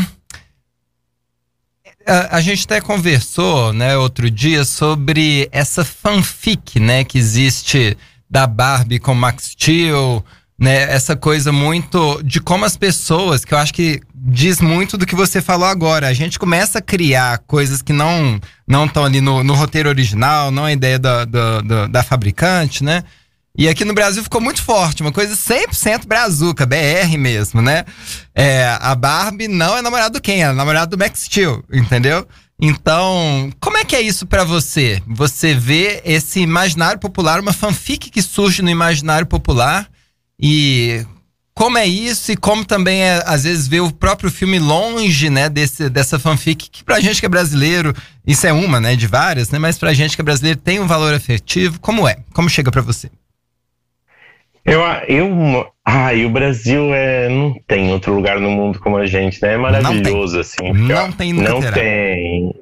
[2.05, 7.95] A, a, gente até conversou, né, outro dia sobre essa fanfic, né, que existe
[8.31, 10.23] da Barbie com Max Steel,
[10.57, 10.83] né?
[10.83, 15.15] Essa coisa muito de como as pessoas, que eu acho que diz muito do que
[15.15, 16.07] você falou agora.
[16.07, 20.49] A gente começa a criar coisas que não não estão ali no, no, roteiro original,
[20.49, 23.03] não a ideia da, da, da, da fabricante, né?
[23.57, 27.83] E aqui no Brasil ficou muito forte, uma coisa 100% brazuca, BR mesmo, né?
[28.33, 30.41] É, a Barbie não é namorada do quem?
[30.41, 32.25] É namorada do Max Steel, entendeu?
[32.61, 35.01] Então, como é que é isso para você?
[35.07, 39.89] Você vê esse imaginário popular, uma fanfic que surge no imaginário popular
[40.39, 41.03] e
[41.55, 45.49] como é isso e como também é, às vezes vê o próprio filme longe, né,
[45.49, 47.95] desse, dessa fanfic que pra gente que é brasileiro,
[48.27, 50.87] isso é uma, né, de várias, né, mas pra gente que é brasileiro tem um
[50.87, 51.79] valor afetivo.
[51.79, 52.17] Como é?
[52.31, 53.09] Como chega para você?
[54.63, 59.05] Eu, eu, ah, e o Brasil é, não tem outro lugar no mundo como a
[59.05, 59.55] gente, né?
[59.55, 60.71] É maravilhoso, não assim.
[60.73, 61.71] Não tem, Não terá.
[61.73, 62.53] tem.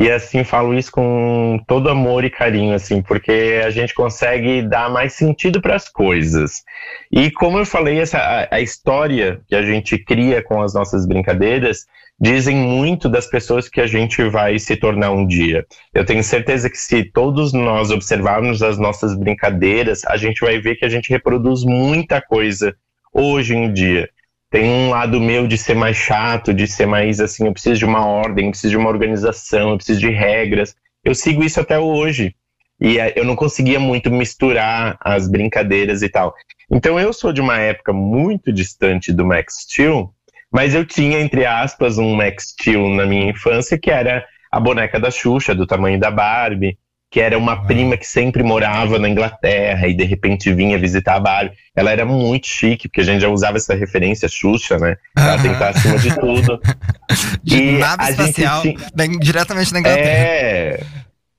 [0.00, 4.88] E assim, falo isso com todo amor e carinho, assim, porque a gente consegue dar
[4.88, 6.62] mais sentido para as coisas.
[7.10, 11.04] E como eu falei, essa, a, a história que a gente cria com as nossas
[11.04, 11.84] brincadeiras
[12.20, 15.66] dizem muito das pessoas que a gente vai se tornar um dia.
[15.92, 20.76] Eu tenho certeza que se todos nós observarmos as nossas brincadeiras, a gente vai ver
[20.76, 22.72] que a gente reproduz muita coisa
[23.12, 24.08] hoje em dia.
[24.50, 27.84] Tem um lado meu de ser mais chato, de ser mais assim, eu preciso de
[27.84, 30.74] uma ordem, eu preciso de uma organização, eu preciso de regras.
[31.04, 32.34] Eu sigo isso até hoje.
[32.80, 36.34] E eh, eu não conseguia muito misturar as brincadeiras e tal.
[36.70, 40.12] Então eu sou de uma época muito distante do Max Steel,
[40.50, 44.98] mas eu tinha, entre aspas, um Max Steel na minha infância, que era a boneca
[44.98, 46.78] da Xuxa, do tamanho da Barbie,
[47.10, 51.20] que era uma prima que sempre morava na Inglaterra e de repente vinha visitar a
[51.20, 51.56] Barbie.
[51.74, 54.96] Ela era muito chique, porque a gente já usava essa referência Xuxa, né?
[55.16, 56.60] Ela tem que estar acima de tudo.
[57.42, 58.76] de e nave espacial, tinha...
[59.20, 60.08] diretamente na Inglaterra.
[60.10, 60.80] É,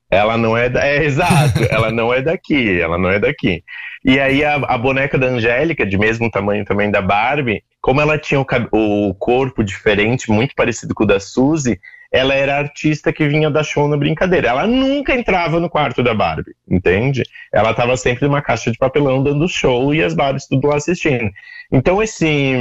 [0.09, 0.85] ela não é, da...
[0.85, 3.63] é exato, ela não é daqui, ela não é daqui.
[4.03, 8.17] E aí a, a boneca da Angélica, de mesmo tamanho também da Barbie, como ela
[8.17, 8.45] tinha o,
[9.09, 11.79] o corpo diferente, muito parecido com o da Suzy,
[12.11, 14.49] ela era artista que vinha dar show na brincadeira.
[14.49, 17.23] Ela nunca entrava no quarto da Barbie, entende?
[17.53, 21.29] Ela estava sempre numa caixa de papelão dando show e as Barbies tudo lá assistindo.
[21.71, 22.53] Então esse,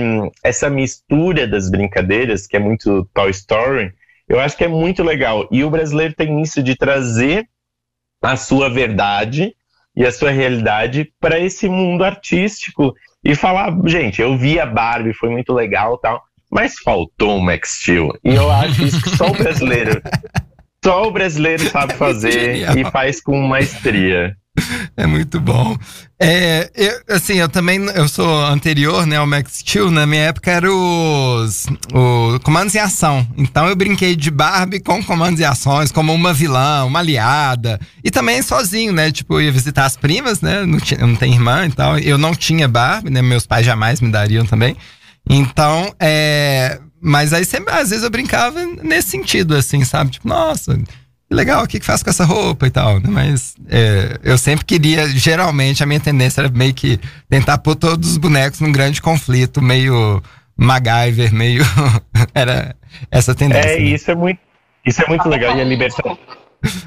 [0.44, 3.92] essa mistura das brincadeiras, que é muito Toy Story,
[4.28, 5.48] eu acho que é muito legal.
[5.50, 7.48] E o brasileiro tem isso de trazer
[8.22, 9.54] a sua verdade
[9.96, 15.12] e a sua realidade para esse mundo artístico e falar, gente, eu vi a Barbie,
[15.12, 18.10] foi muito legal tal, mas faltou um Max Steel.
[18.24, 20.00] E eu acho isso que só o brasileiro,
[20.84, 24.34] só o brasileiro sabe fazer e faz com maestria.
[24.96, 25.76] É muito bom.
[26.20, 29.90] É, eu, assim, eu também eu sou anterior, né, ao Max Steel.
[29.90, 33.26] Na minha época era os o comandos em ação.
[33.36, 37.80] Então eu brinquei de Barbie com comandos e ações, como uma vilã, uma aliada.
[38.02, 39.12] E também sozinho, né?
[39.12, 40.66] Tipo, eu ia visitar as primas, né?
[40.66, 41.98] Não, tinha, não tem irmã e tal.
[41.98, 43.22] Eu não tinha Barbie, né?
[43.22, 44.76] Meus pais jamais me dariam também.
[45.30, 50.10] Então, é, mas aí sempre, às vezes eu brincava nesse sentido, assim, sabe?
[50.10, 50.78] Tipo, nossa,
[51.30, 53.08] legal, o que, que faz com essa roupa e tal, né?
[53.08, 58.12] Mas é, eu sempre queria, geralmente, a minha tendência era meio que tentar pôr todos
[58.12, 60.22] os bonecos num grande conflito, meio
[60.56, 61.62] MacGyver, meio.
[62.34, 62.74] era
[63.10, 63.70] essa tendência.
[63.70, 63.84] É, né?
[63.84, 64.40] isso é muito,
[64.84, 66.18] isso é muito legal e é libertador.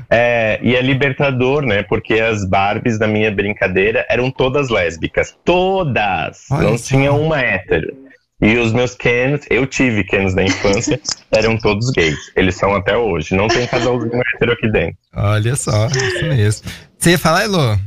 [0.10, 1.84] É, e é libertador, né?
[1.84, 5.36] Porque as Barbies da minha brincadeira eram todas lésbicas.
[5.46, 6.46] Todas!
[6.52, 6.88] Olha Não só.
[6.90, 7.96] tinha uma hétero.
[8.42, 11.00] E os meus Kens, eu tive Kens na infância,
[11.32, 12.32] eram todos gays.
[12.36, 13.36] Eles são até hoje.
[13.36, 14.98] Não tem casalzinho hétero aqui dentro.
[15.16, 16.72] Olha só, isso mesmo.
[16.98, 17.78] Você ia falar, Elô?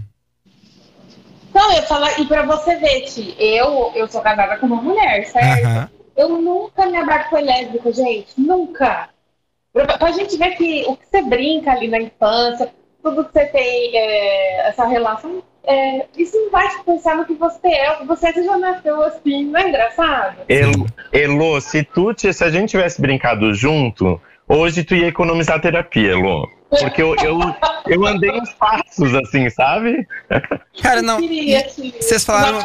[1.52, 4.80] Não, eu ia falar, e pra você ver, Ti, eu, eu sou casada com uma
[4.80, 5.66] mulher, certo?
[5.66, 5.88] Uh -huh.
[6.16, 8.28] Eu nunca me abraço foi lésbico, gente.
[8.38, 9.08] Nunca.
[9.72, 13.46] Pra, pra gente ver que o que você brinca ali na infância, tudo que você
[13.46, 18.32] tem, é, essa relação é, isso não vai te pensar no que você é, você
[18.32, 20.36] já nasceu assim, não é engraçado?
[21.12, 26.48] Elo se, tu, se a gente tivesse brincado junto, hoje tu ia economizar terapia, Elo.
[26.80, 27.38] Porque eu, eu,
[27.86, 30.06] eu andei uns passos, assim, sabe?
[30.82, 31.20] Cara, não.
[32.00, 32.64] Vocês falaram.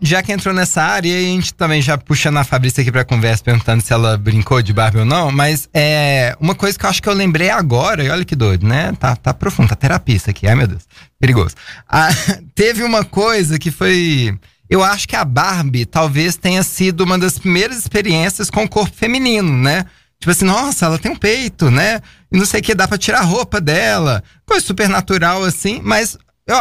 [0.00, 3.04] Já que entrou nessa área, e a gente também já puxando a Fabrícia aqui pra
[3.04, 6.90] conversa, perguntando se ela brincou de Barbie ou não, mas é uma coisa que eu
[6.90, 8.92] acho que eu lembrei agora, e olha que doido, né?
[8.98, 10.86] Tá, tá profundo, tá terapia isso aqui, ai meu Deus,
[11.18, 11.54] perigoso.
[11.88, 12.10] Ah,
[12.54, 14.36] teve uma coisa que foi.
[14.70, 18.94] Eu acho que a Barbie talvez tenha sido uma das primeiras experiências com o corpo
[18.96, 19.84] feminino, né?
[20.22, 22.00] Tipo assim, nossa, ela tem um peito, né?
[22.30, 24.22] E não sei o que, dá pra tirar a roupa dela.
[24.46, 25.80] Coisa super natural, assim.
[25.82, 26.56] Mas eu,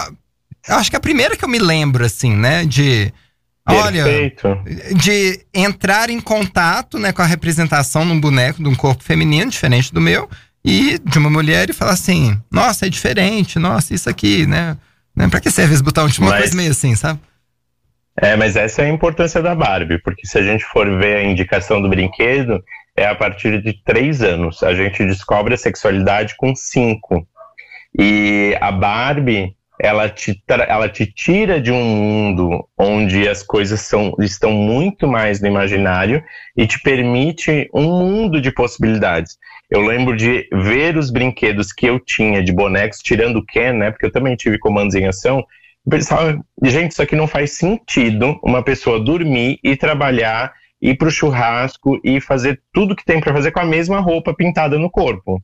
[0.67, 2.65] eu acho que é a primeira que eu me lembro, assim, né?
[2.65, 3.13] De.
[3.69, 4.03] Olha,
[4.95, 9.93] de entrar em contato né, com a representação num boneco de um corpo feminino, diferente
[9.93, 10.27] do meu,
[10.65, 14.75] e de uma mulher e falar assim: nossa, é diferente, nossa, isso aqui, né?
[15.15, 16.09] né pra que serve esse botão?
[16.09, 17.19] Tipo uma mas, coisa meio assim, sabe?
[18.19, 21.23] É, mas essa é a importância da Barbie, porque se a gente for ver a
[21.23, 22.59] indicação do brinquedo,
[22.95, 24.63] é a partir de três anos.
[24.63, 27.27] A gente descobre a sexualidade com cinco.
[27.97, 34.15] E a Barbie, ela te, ela te tira de um mundo onde as coisas são,
[34.19, 36.23] estão muito mais no imaginário
[36.55, 39.37] e te permite um mundo de possibilidades.
[39.69, 43.89] Eu lembro de ver os brinquedos que eu tinha de bonecos, tirando o Ken, né?
[43.89, 45.39] Porque eu também tive comandos em ação.
[45.85, 51.07] Eu pensava, gente, isso aqui não faz sentido uma pessoa dormir e trabalhar ir para
[51.07, 54.89] o churrasco e fazer tudo que tem para fazer com a mesma roupa pintada no
[54.89, 55.41] corpo.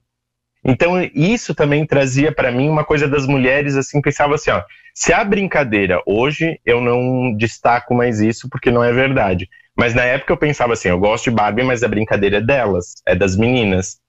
[0.65, 4.61] Então isso também trazia para mim uma coisa das mulheres assim, pensava assim, ó,
[4.93, 9.47] se a brincadeira hoje eu não destaco mais isso porque não é verdade.
[9.77, 12.95] Mas na época eu pensava assim, eu gosto de Barbie, mas a brincadeira é delas,
[13.05, 13.99] é das meninas.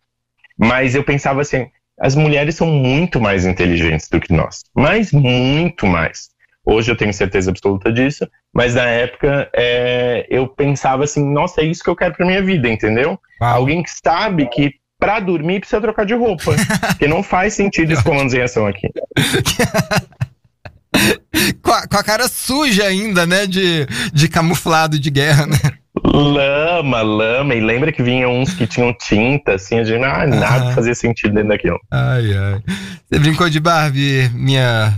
[0.57, 5.87] Mas eu pensava assim, as mulheres são muito mais inteligentes do que nós, mas muito
[5.87, 6.31] mais.
[6.71, 11.65] Hoje eu tenho certeza absoluta disso, mas na época é, eu pensava assim, nossa, é
[11.65, 13.19] isso que eu quero pra minha vida, entendeu?
[13.41, 16.55] Alguém que sabe que pra dormir precisa trocar de roupa.
[16.89, 18.87] porque não faz sentido esse comandos em ação aqui.
[21.63, 23.47] com, a, com, a, cara suja ainda, né?
[23.47, 25.59] De, de camuflado de guerra, né?
[26.05, 27.55] Lama, lama.
[27.55, 30.75] E lembra que vinham uns que tinham tinta, assim, de ah, nada ah.
[30.75, 31.81] fazia sentido dentro daquilo.
[31.91, 32.63] Ai, ai.
[33.11, 34.93] Você brincou de Barbie, minha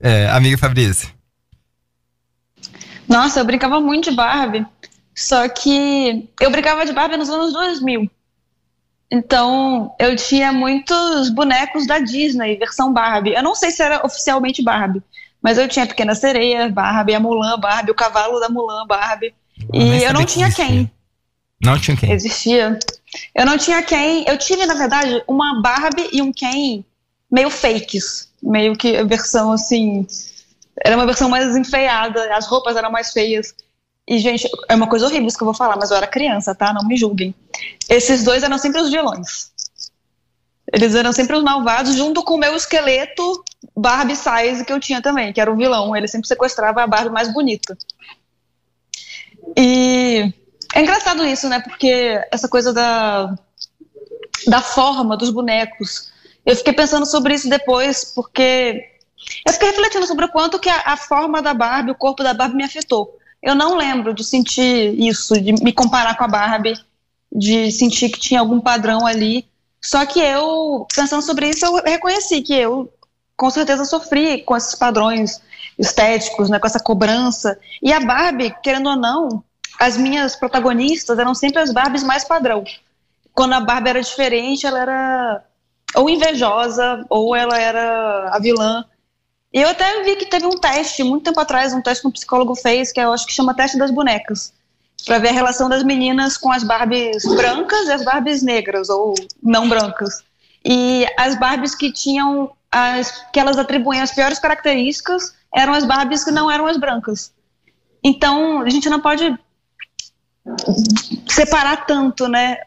[0.00, 1.15] é, amiga Fabrício?
[3.08, 4.66] Nossa, eu brincava muito de Barbie.
[5.14, 8.10] Só que eu brincava de Barbie nos anos 2000.
[9.10, 13.34] Então, eu tinha muitos bonecos da Disney, versão Barbie.
[13.34, 15.02] Eu não sei se era oficialmente Barbie,
[15.40, 19.32] mas eu tinha a Pequena Sereia, Barbie, a Mulan, Barbie, o cavalo da Mulan, Barbie.
[19.72, 20.90] Eu e eu não tinha quem.
[21.62, 22.12] Não tinha quem.
[22.12, 22.78] Existia.
[23.34, 24.24] Eu não tinha quem.
[24.26, 26.84] Eu tive, na verdade, uma Barbie e um Ken
[27.30, 28.28] meio fakes.
[28.42, 30.06] Meio que versão assim
[30.84, 33.54] era uma versão mais enfeiada, as roupas eram mais feias.
[34.08, 36.54] E, gente, é uma coisa horrível isso que eu vou falar, mas eu era criança,
[36.54, 36.72] tá?
[36.72, 37.34] Não me julguem.
[37.88, 39.50] Esses dois eram sempre os vilões.
[40.72, 43.44] Eles eram sempre os malvados, junto com o meu esqueleto
[43.76, 45.96] Barbie size que eu tinha também, que era o vilão.
[45.96, 47.76] Ele sempre sequestrava a Barbie mais bonita.
[49.56, 50.32] E
[50.74, 51.60] é engraçado isso, né?
[51.60, 53.34] Porque essa coisa da,
[54.46, 56.12] da forma dos bonecos.
[56.44, 58.95] Eu fiquei pensando sobre isso depois, porque
[59.44, 62.34] eu fiquei refletindo sobre o quanto que a, a, forma da Barbie, o corpo da
[62.34, 63.16] Barbie me afetou.
[63.42, 66.78] Eu não lembro de sentir isso, de me comparar com a Barbie,
[67.30, 69.46] de sentir que tinha algum padrão ali.
[69.82, 72.92] Só que eu, pensando sobre isso, eu reconheci que eu,
[73.36, 75.40] com certeza, sofri com esses padrões
[75.78, 77.58] estéticos, né, com essa cobrança.
[77.82, 79.44] E a Barbie, querendo ou não,
[79.78, 82.64] as minhas protagonistas eram sempre as Barbies mais padrão.
[83.34, 85.44] Quando a Barbie era diferente, ela era
[85.94, 88.84] ou invejosa, ou ela era a vilã.
[89.56, 92.10] E eu até vi que teve um teste, muito tempo atrás, um teste que um
[92.10, 94.52] psicólogo fez, que eu acho que chama teste das bonecas.
[95.06, 99.14] para ver a relação das meninas com as Barbies brancas e as Barbies negras ou
[99.42, 100.22] não brancas.
[100.62, 106.22] E as Barbies que tinham as que elas atribuem as piores características eram as Barbies
[106.22, 107.32] que não eram as brancas.
[108.04, 109.38] Então, a gente não pode
[111.26, 112.58] separar tanto, né?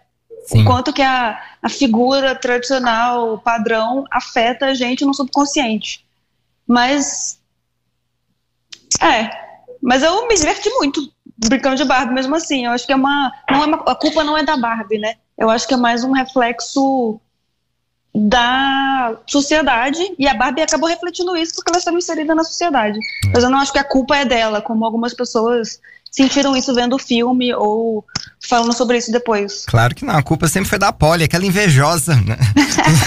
[0.47, 0.63] Sim.
[0.63, 6.08] O quanto que a, a figura tradicional, padrão, afeta a gente no subconsciente.
[6.69, 7.41] Mas.
[9.01, 9.27] É.
[9.81, 11.01] Mas eu me diverti muito
[11.35, 12.65] brincando de Barbie mesmo assim.
[12.65, 13.33] Eu acho que é uma.
[13.49, 15.15] Não é uma a culpa não é da Barbie, né?
[15.35, 17.19] Eu acho que é mais um reflexo
[18.13, 22.99] da sociedade e a Barbie acabou refletindo isso porque ela estava inserida na sociedade.
[23.33, 25.79] Mas eu não acho que a culpa é dela, como algumas pessoas
[26.11, 28.05] sentiram isso vendo o filme ou
[28.47, 29.65] falando sobre isso depois.
[29.65, 32.37] Claro que não, a culpa sempre foi da Polly, aquela invejosa, né?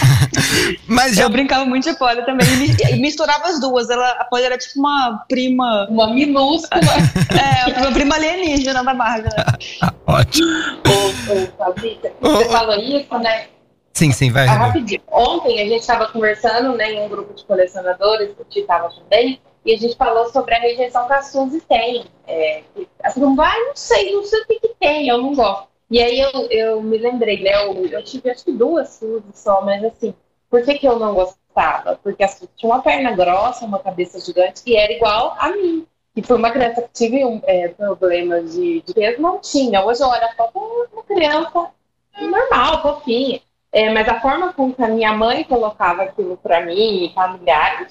[0.86, 1.24] Mas já...
[1.24, 2.46] Eu brincava muito de Polly também,
[2.90, 5.86] e misturava as duas, ela, a Polly era tipo uma prima...
[5.90, 6.80] Uma minúscula.
[7.30, 9.32] é, uma prima alienígena da Marvel.
[10.07, 10.48] Ótimo.
[10.86, 13.46] Ô, ô, Fabrícia, você falou isso, né?
[13.94, 14.48] Sim, sim, vai.
[14.48, 15.03] Ah, rapidinho.
[15.11, 19.40] Ontem a gente estava conversando né, em um grupo de colecionadores, o Ti estava também,
[19.64, 22.04] e a gente falou sobre a rejeição que a Suzy tem.
[22.26, 22.62] É,
[23.02, 25.68] assim, não vai, não sei, não sei o que, que tem, eu não gosto.
[25.90, 27.64] E aí eu, eu me lembrei, né?
[27.64, 30.14] Eu, eu tive acho que duas Suzy só, mas assim,
[30.50, 31.98] por que, que eu não gostava?
[32.02, 35.86] Porque a Suzy tinha uma perna grossa, uma cabeça gigante, e era igual a mim.
[36.14, 39.84] E foi uma criança que tive um, é, problemas de, de peso, não tinha.
[39.84, 41.70] Hoje eu olho a foto, uma criança
[42.20, 43.40] normal, fofinha.
[43.72, 47.90] É, mas a forma como a minha mãe colocava aquilo para mim, familiares,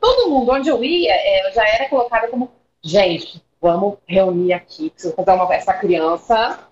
[0.00, 2.50] todo mundo, onde eu ia, é, eu já era colocada como,
[2.82, 6.68] gente, vamos reunir aqui, preciso fazer uma essa criança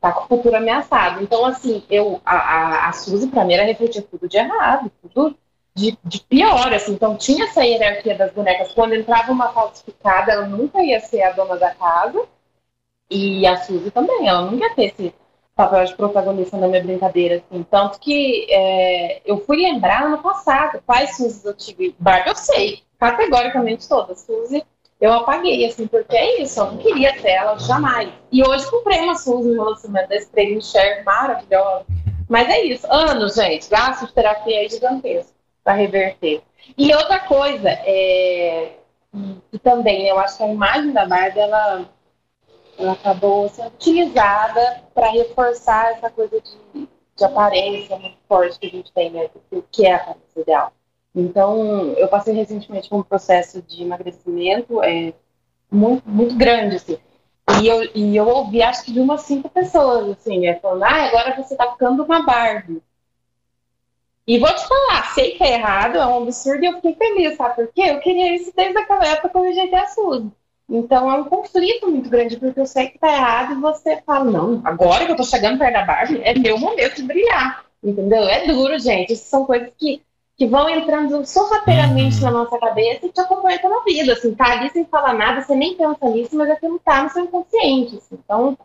[0.00, 1.22] tá com o futuro ameaçado.
[1.22, 5.36] Então, assim, eu, a, a, a Suzy, pra mim, era refletir tudo de errado, tudo
[5.74, 6.92] de, de, pior, assim.
[6.92, 8.72] Então, tinha essa hierarquia das bonecas.
[8.72, 12.26] Quando entrava uma falsificada, ela nunca ia ser a dona da casa.
[13.10, 15.14] E a Suzy também, ela nunca ia ter esse
[15.60, 17.62] papel de protagonista na minha brincadeira, assim.
[17.70, 21.94] Tanto que é, eu fui lembrar ano passado quais Suzy eu tive.
[21.98, 24.20] Barbie eu sei, categoricamente todas.
[24.20, 24.64] Suzy
[24.98, 28.10] eu apaguei, assim, porque é isso, eu não queria ter ela jamais.
[28.32, 31.84] E hoje comprei uma Suzy no relacionamento desse prêmio Share maravilhosa.
[32.28, 35.32] Mas é isso, anos, gente, gasto de terapia é gigantesco
[35.64, 36.42] para reverter.
[36.78, 38.76] E outra coisa, é,
[39.52, 41.88] e também, eu acho que a imagem da Barbie, ela
[42.80, 48.70] ela acabou sendo utilizada para reforçar essa coisa de, de, aparência muito forte que a
[48.70, 49.28] gente tem, né?
[49.52, 50.72] O que é a aparência ideal.
[51.14, 55.12] Então, eu passei recentemente por um processo de emagrecimento é,
[55.70, 56.98] muito, muito grande, assim.
[57.60, 61.06] E eu, e eu ouvi, acho que de umas cinco pessoas, assim, é, falando, ah,
[61.06, 62.82] agora você tá ficando uma Barbie.
[64.26, 67.36] E vou te falar, sei que é errado, é um absurdo, e eu fiquei feliz,
[67.36, 67.82] sabe por quê?
[67.82, 70.30] Eu queria isso desde aquela época quando eu rejeitei a Suzy.
[70.70, 74.24] Então é um conflito muito grande, porque eu sei que tá errado e você fala,
[74.24, 77.64] não, agora que eu tô chegando perto da Barbie, é meu momento de brilhar.
[77.82, 78.22] Entendeu?
[78.22, 79.12] É duro, gente.
[79.12, 80.00] Isso são coisas que,
[80.36, 82.22] que vão entrando sorrateiramente uhum.
[82.22, 84.12] na nossa cabeça e te acompanham pela vida.
[84.12, 87.24] Assim, tá ali sem falar nada, você nem pensa nisso, mas aquilo tá no seu
[87.24, 87.96] inconsciente.
[87.96, 88.18] Assim.
[88.24, 88.56] Então,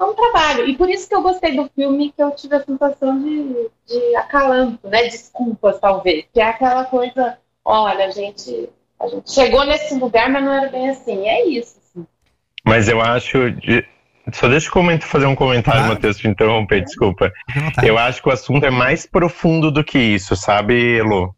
[0.00, 0.68] é um trabalho.
[0.68, 4.16] E por isso que eu gostei do filme, que eu tive a sensação de, de
[4.16, 5.04] acalanto, né?
[5.04, 6.24] Desculpas, talvez.
[6.32, 8.68] Que é aquela coisa, olha, gente
[9.02, 11.26] a gente chegou nesse lugar, mas não era bem assim.
[11.26, 11.78] É isso.
[11.78, 12.06] Assim.
[12.64, 13.50] Mas eu acho.
[13.50, 13.84] De...
[14.32, 15.94] Só deixa eu comentar, fazer um comentário, claro.
[15.94, 17.32] Matheus, te interromper, desculpa.
[17.82, 21.34] Eu acho que o assunto é mais profundo do que isso, sabe, Elo?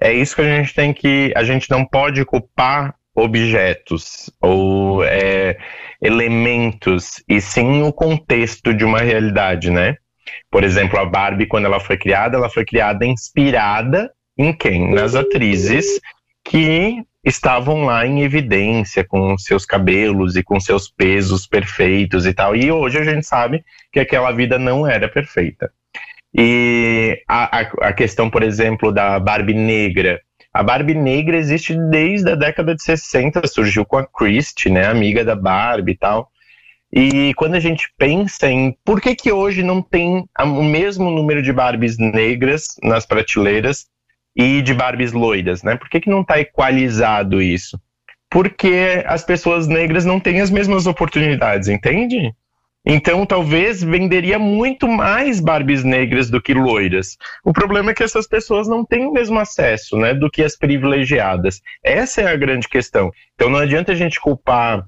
[0.00, 1.32] É isso que a gente tem que.
[1.34, 5.58] A gente não pode culpar objetos ou é,
[6.00, 9.96] elementos, e sim o contexto de uma realidade, né?
[10.50, 14.94] Por exemplo, a Barbie, quando ela foi criada, ela foi criada inspirada em quem?
[14.94, 16.00] Nas atrizes
[16.44, 22.54] que estavam lá em evidência com seus cabelos e com seus pesos perfeitos e tal.
[22.54, 25.70] E hoje a gente sabe que aquela vida não era perfeita.
[26.34, 30.20] E a, a, a questão, por exemplo, da Barbie negra.
[30.52, 35.24] A Barbie negra existe desde a década de 60, surgiu com a Christie, né, amiga
[35.24, 36.30] da Barbie e tal.
[36.92, 41.42] E quando a gente pensa em por que, que hoje não tem o mesmo número
[41.42, 43.86] de Barbies negras nas prateleiras
[44.38, 45.76] e de Barbies loiras, né?
[45.76, 47.76] Por que, que não está equalizado isso?
[48.30, 52.32] Porque as pessoas negras não têm as mesmas oportunidades, entende?
[52.86, 57.18] Então, talvez venderia muito mais Barbies negras do que loiras.
[57.44, 60.56] O problema é que essas pessoas não têm o mesmo acesso, né, do que as
[60.56, 61.60] privilegiadas.
[61.82, 63.10] Essa é a grande questão.
[63.34, 64.86] Então, não adianta a gente culpar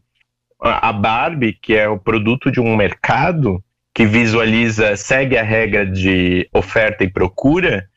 [0.61, 6.48] a Barbie, que é o produto de um mercado que visualiza, segue a regra de
[6.53, 7.88] oferta e procura,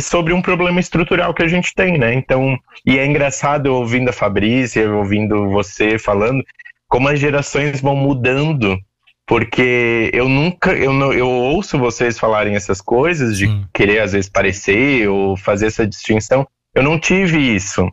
[0.00, 2.14] sobre um problema estrutural que a gente tem, né?
[2.14, 6.44] Então, e é engraçado ouvindo a Fabrícia, ouvindo você falando,
[6.88, 8.78] como as gerações vão mudando
[9.26, 13.64] porque eu nunca eu, não, eu ouço vocês falarem essas coisas de hum.
[13.74, 16.46] querer às vezes parecer ou fazer essa distinção.
[16.72, 17.90] Eu não tive isso.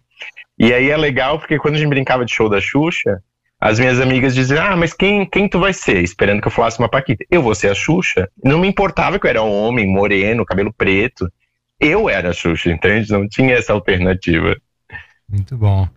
[0.59, 3.19] E aí é legal porque quando a gente brincava de show da Xuxa
[3.59, 6.03] as minhas amigas diziam ah mas quem quem tu vai ser?
[6.03, 7.25] Esperando que eu falasse uma paquita.
[7.31, 8.29] Eu vou ser a Xuxa.
[8.43, 11.27] Não me importava que eu era um homem moreno cabelo preto
[11.84, 14.55] eu era a Xuxa entende não tinha essa alternativa
[15.29, 15.88] muito bom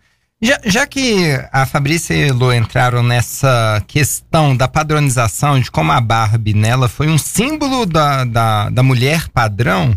[0.40, 5.98] já, já, que a Fabrícia e Lu entraram nessa questão da padronização, de como a
[5.98, 9.96] Barbie nela foi um símbolo da, da, da mulher padrão,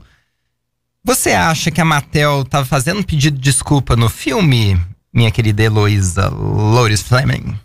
[1.03, 4.79] você acha que a Mattel estava fazendo um pedido de desculpa no filme,
[5.11, 7.59] minha querida Heloísa Lourdes Fleming?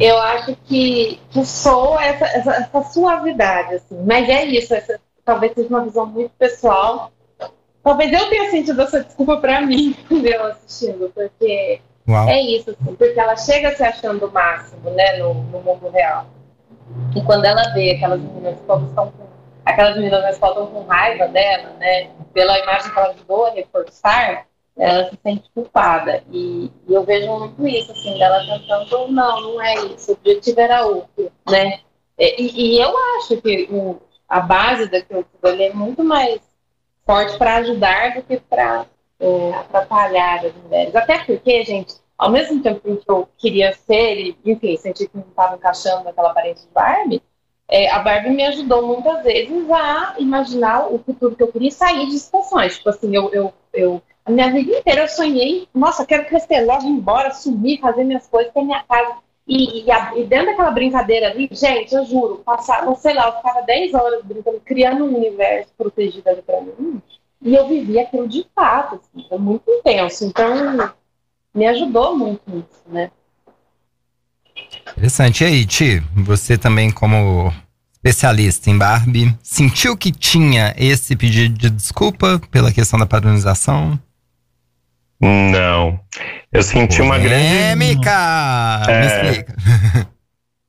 [0.00, 4.02] Eu acho que, que sou essa, essa, essa suavidade, assim.
[4.06, 7.12] Mas é isso, essa, talvez seja uma visão muito pessoal
[7.84, 12.26] Talvez eu tenha sentido essa desculpa pra mim, eu assistindo, porque Uau.
[12.26, 16.24] é isso, assim, porque ela chega se achando o máximo, né, no, no mundo real.
[17.14, 19.24] E quando ela vê aquelas meninas que estão com.
[19.66, 22.10] Aquelas meninas na escola estão com raiva dela, né?
[22.34, 24.46] Pela imagem que ela ajudou a reforçar,
[24.76, 26.22] ela se sente culpada.
[26.30, 30.60] E, e, eu vejo muito isso, assim, dela tentando, não, não é isso, o objetivo
[30.60, 31.80] era outro, né?
[32.18, 33.98] E, e eu acho que o,
[34.34, 36.40] a base daquilo tudo é muito mais
[37.06, 38.84] forte para ajudar do que para
[39.20, 40.96] é, atrapalhar as mulheres.
[40.96, 45.22] Até porque, gente, ao mesmo tempo que eu queria ser, e, enfim, senti que não
[45.22, 47.22] estava encaixando naquela aparência de Barbie,
[47.68, 52.06] é, a Barbie me ajudou muitas vezes a imaginar o futuro que eu queria sair
[52.06, 52.78] de situações.
[52.78, 56.82] Tipo assim, eu, eu, eu a minha vida inteira eu sonhei, nossa, quero crescer logo,
[56.82, 59.14] ir embora, sumir, fazer minhas coisas, ter minha casa.
[59.46, 63.36] E, e, a, e, dentro daquela brincadeira ali, gente, eu juro, passava, sei lá, eu
[63.36, 67.02] ficava 10 horas brincando, criando um universo protegido ali pra mim.
[67.42, 70.24] E eu vivia aquilo de fato, assim, foi muito intenso.
[70.24, 70.90] Então,
[71.54, 73.10] me ajudou muito nisso, né?
[74.92, 75.44] Interessante.
[75.44, 77.52] E aí, Ti, você também como
[78.04, 83.98] especialista em Barbie, sentiu que tinha esse pedido de desculpa pela questão da padronização?
[85.20, 86.00] Não.
[86.52, 87.74] Eu senti uma grande.
[88.88, 89.00] É...
[89.00, 89.56] Me explica.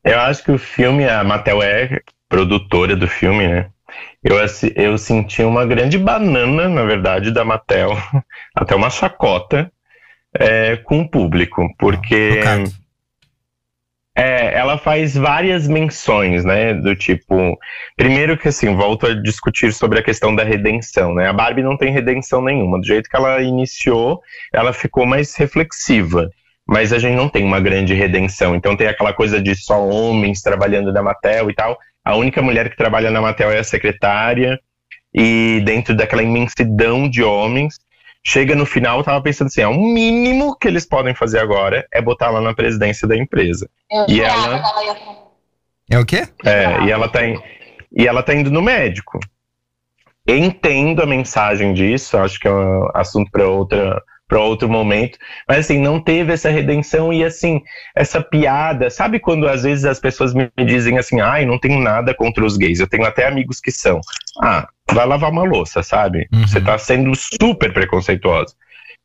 [0.04, 3.68] eu acho que o filme, a Mattel é produtora do filme, né?
[4.24, 4.38] Eu,
[4.76, 7.96] eu senti uma grande banana, na verdade, da Mattel,
[8.56, 9.72] até uma chacota
[10.34, 12.40] é, com o público, porque.
[14.18, 16.74] É, ela faz várias menções, né?
[16.74, 17.58] Do tipo,
[17.98, 21.28] primeiro que assim, volto a discutir sobre a questão da redenção, né?
[21.28, 22.80] A Barbie não tem redenção nenhuma.
[22.80, 24.22] Do jeito que ela iniciou,
[24.54, 26.30] ela ficou mais reflexiva.
[26.68, 28.56] Mas a gente não tem uma grande redenção.
[28.56, 31.78] Então tem aquela coisa de só homens trabalhando na Mattel e tal.
[32.04, 34.58] A única mulher que trabalha na Mattel é a secretária.
[35.14, 37.76] E dentro daquela imensidão de homens,
[38.26, 41.88] chega no final, eu tava pensando assim, é o mínimo que eles podem fazer agora
[41.94, 43.70] é botar ela na presidência da empresa.
[43.92, 44.62] Eu e ela
[45.90, 46.28] É o quê?
[46.44, 47.40] É, e ela tá em...
[47.96, 49.20] e ela tá indo no médico.
[50.28, 55.18] Entendo a mensagem disso, acho que é um assunto para outra para outro momento.
[55.48, 57.62] Mas assim, não teve essa redenção e assim,
[57.96, 58.90] essa piada.
[58.90, 62.58] Sabe quando às vezes as pessoas me dizem assim: ai, não tenho nada contra os
[62.58, 64.00] gays, eu tenho até amigos que são.
[64.42, 66.28] Ah, vai lavar uma louça, sabe?
[66.34, 66.48] Uhum.
[66.48, 68.54] Você tá sendo super preconceituosa.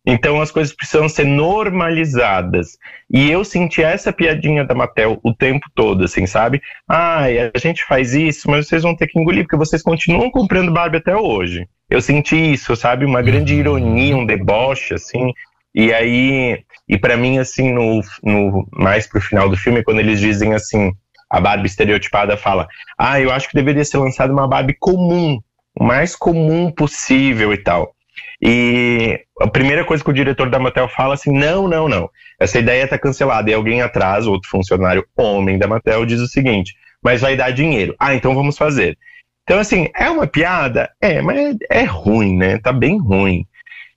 [0.06, 2.78] Então as coisas precisam ser normalizadas.
[3.10, 6.62] E eu senti essa piadinha da Mattel o tempo todo, assim, sabe?
[6.88, 7.24] Ah,
[7.54, 10.98] a gente faz isso, mas vocês vão ter que engolir, porque vocês continuam comprando Barbie
[10.98, 11.68] até hoje.
[11.88, 13.04] Eu senti isso, sabe?
[13.04, 13.60] Uma grande uhum.
[13.60, 15.32] ironia, um deboche, assim.
[15.74, 20.18] E aí, e para mim, assim, no, no mais pro final do filme, quando eles
[20.18, 20.92] dizem assim,
[21.28, 22.66] a Barbie estereotipada fala:
[22.98, 25.38] Ah, eu acho que deveria ser lançada uma Barbie comum,
[25.78, 27.94] o mais comum possível e tal.
[28.42, 32.08] E a primeira coisa que o diretor da Mattel fala assim: não, não, não.
[32.38, 33.50] Essa ideia está cancelada.
[33.50, 37.94] E alguém atrás, outro funcionário homem da Mattel, diz o seguinte: mas vai dar dinheiro.
[37.98, 38.96] Ah, então vamos fazer.
[39.44, 40.90] Então, assim, é uma piada?
[41.00, 42.58] É, mas é, é ruim, né?
[42.58, 43.46] Tá bem ruim.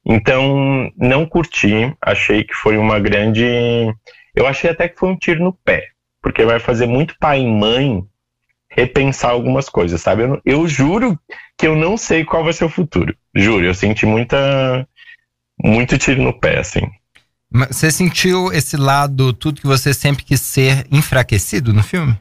[0.06, 1.96] Então, não curti.
[2.02, 3.46] Achei que foi uma grande.
[4.36, 5.90] Eu achei até que foi um tiro no pé.
[6.22, 8.04] Porque vai fazer muito pai e mãe
[8.76, 10.24] repensar algumas coisas, sabe?
[10.24, 11.20] Eu, eu, juro
[11.58, 13.16] que eu não sei qual vai ser o futuro.
[13.36, 14.88] Juro, eu senti muita
[15.64, 16.82] muito tiro no pé, assim.
[17.70, 22.18] Você sentiu esse lado, tudo que você sempre quis ser, enfraquecido no filme?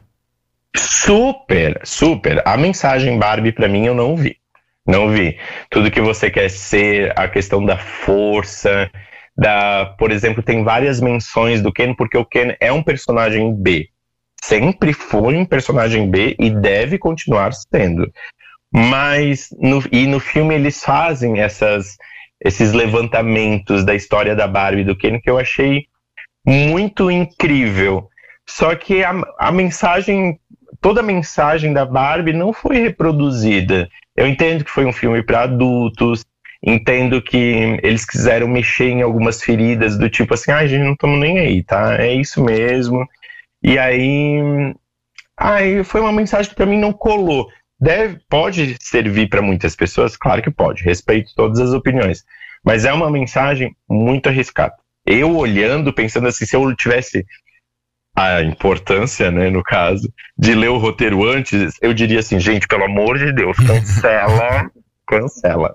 [0.75, 2.41] Super, super.
[2.47, 4.37] A mensagem Barbie para mim eu não vi.
[4.85, 5.37] Não vi.
[5.71, 8.91] Tudo que você quer ser, a questão da força,
[9.35, 13.89] da, por exemplo, tem várias menções do Ken porque o Ken é um personagem B
[14.43, 18.11] sempre foi um personagem B e deve continuar sendo.
[18.73, 21.95] Mas no, e no filme eles fazem essas,
[22.43, 25.85] esses levantamentos da história da Barbie e do Ken que eu achei
[26.45, 28.09] muito incrível.
[28.47, 30.37] Só que a, a mensagem,
[30.81, 33.87] toda a mensagem da Barbie não foi reproduzida.
[34.13, 36.25] Eu entendo que foi um filme para adultos,
[36.61, 40.93] entendo que eles quiseram mexer em algumas feridas do tipo assim, ah, a gente não
[40.93, 41.95] estamos nem aí, tá?
[41.97, 43.07] É isso mesmo.
[43.63, 44.39] E aí,
[45.37, 47.47] aí foi uma mensagem que para mim não colou.
[47.79, 50.83] Deve, pode servir para muitas pessoas, claro que pode.
[50.83, 52.23] Respeito todas as opiniões,
[52.63, 54.73] mas é uma mensagem muito arriscada.
[55.05, 57.25] Eu olhando, pensando assim, se eu tivesse
[58.15, 62.85] a importância, né, no caso, de ler o roteiro antes, eu diria assim, gente, pelo
[62.85, 64.69] amor de Deus, cancela,
[65.07, 65.73] cancela.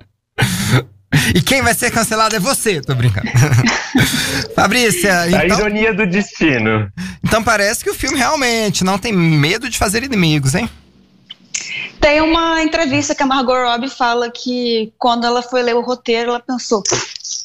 [1.35, 3.29] E quem vai ser cancelado é você, tô brincando.
[4.55, 5.41] Fabrícia, então...
[5.41, 6.91] A ironia do destino.
[7.25, 10.69] Então parece que o filme realmente não tem medo de fazer inimigos, hein?
[12.01, 16.31] Tem uma entrevista que a Margot Robbie fala que quando ela foi ler o roteiro,
[16.31, 16.83] ela pensou: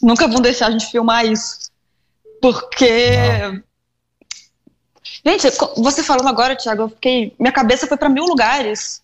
[0.01, 1.57] nunca vão deixar a gente filmar isso.
[2.41, 3.17] Porque.
[3.41, 3.63] Não.
[5.25, 5.47] Gente,
[5.77, 7.33] você falando agora, Thiago, eu fiquei.
[7.39, 9.01] Minha cabeça foi para mil lugares.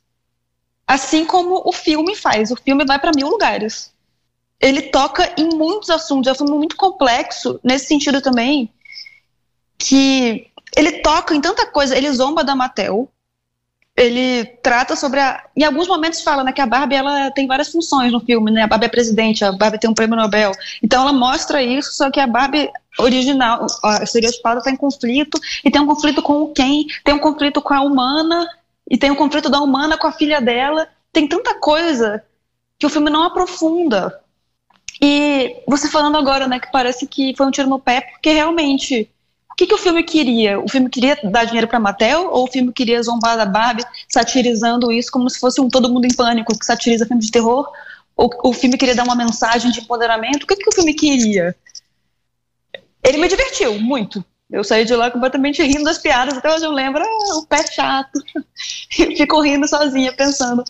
[0.86, 2.52] Assim como o filme faz.
[2.52, 3.92] O filme vai para mil lugares.
[4.60, 6.28] Ele toca em muitos assuntos.
[6.28, 8.70] É um filme muito complexo, nesse sentido também,
[9.78, 11.96] que ele toca em tanta coisa.
[11.96, 13.10] Ele zomba da Mattel
[14.00, 15.44] ele trata sobre a.
[15.56, 18.64] Em alguns momentos fala né, que a Barbie ela tem várias funções no filme, né?
[18.64, 20.54] A Barbie é presidente, a Barbie tem um prêmio Nobel.
[20.82, 25.70] Então ela mostra isso, só que a Barbie original, a estereotipada, está em conflito, e
[25.70, 28.48] tem um conflito com o Ken, tem um conflito com a humana,
[28.90, 30.88] e tem um conflito da humana com a filha dela.
[31.12, 32.24] Tem tanta coisa
[32.78, 34.18] que o filme não aprofunda.
[35.02, 39.10] E você falando agora, né, que parece que foi um tiro no pé, porque realmente
[39.60, 40.58] que, que o filme queria?
[40.58, 44.90] O filme queria dar dinheiro para Mattel ou o filme queria zombar da Barbie, satirizando
[44.90, 47.70] isso como se fosse um Todo Mundo em Pânico, que satiriza filme de terror?
[48.16, 50.44] Ou o filme queria dar uma mensagem de empoderamento?
[50.44, 51.54] O que, que o filme queria?
[53.04, 54.24] Ele me divertiu muito.
[54.50, 57.68] Eu saí de lá completamente rindo das piadas, até hoje eu lembro, ah, o pé
[57.68, 58.18] chato.
[58.90, 60.64] fico rindo sozinha, pensando.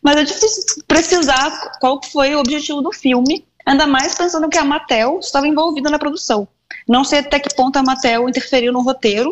[0.00, 4.64] Mas é difícil precisar qual foi o objetivo do filme, ainda mais pensando que a
[4.64, 6.46] Mattel estava envolvida na produção.
[6.88, 9.30] Não sei até que ponto a Mattel interferiu no roteiro.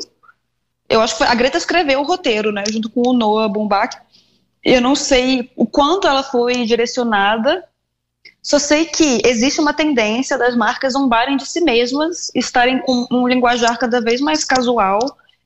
[0.89, 3.97] Eu acho que foi, a Greta escreveu o roteiro, né, junto com o Noah Baumbach.
[4.63, 7.65] Eu não sei o quanto ela foi direcionada.
[8.43, 13.27] Só sei que existe uma tendência das marcas zombarem de si mesmas, estarem com um
[13.27, 14.99] linguajar cada vez mais casual.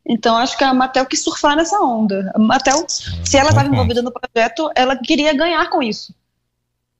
[0.04, 2.32] Então acho que a Mattel quis surfar nessa onda.
[2.34, 6.14] A Mattel, se ela estava envolvida no projeto, ela queria ganhar com isso.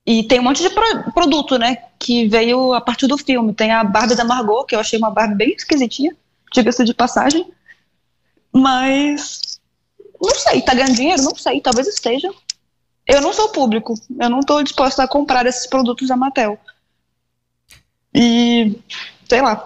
[0.09, 3.53] E tem um monte de pro produto, né, que veio a partir do filme.
[3.53, 6.15] Tem a Barbie da Margot, que eu achei uma Barbie bem esquisitinha,
[6.51, 7.45] diga-se de passagem.
[8.51, 9.59] Mas,
[10.19, 11.21] não sei, tá ganhando dinheiro?
[11.21, 12.27] Não sei, talvez esteja.
[13.05, 16.57] Eu não sou público, eu não estou disposta a comprar esses produtos da Mattel.
[18.11, 18.79] E,
[19.29, 19.63] sei lá.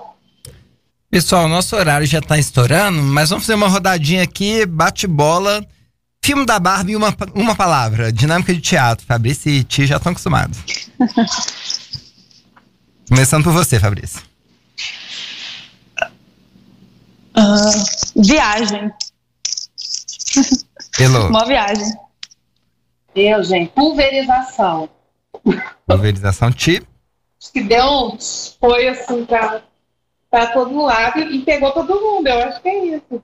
[1.10, 5.66] Pessoal, nosso horário já está estourando, mas vamos fazer uma rodadinha aqui, bate-bola.
[6.24, 8.10] Filme da Barbie, uma, uma palavra.
[8.10, 9.06] Dinâmica de teatro.
[9.06, 10.58] Fabrício e Ti já estão acostumados.
[13.10, 14.22] Começando por você, Fabrício.
[17.36, 18.90] Uh, viagem.
[20.98, 21.28] Elô.
[21.28, 21.94] Uma viagem.
[23.14, 23.74] Eu, gente.
[23.74, 24.90] Pulverização.
[25.86, 26.88] Pulverização, Ti.
[27.38, 28.18] Acho que deu.
[28.62, 29.62] Foi assim pra,
[30.32, 32.28] pra todo lado e pegou todo mundo.
[32.28, 33.22] Eu acho que é isso.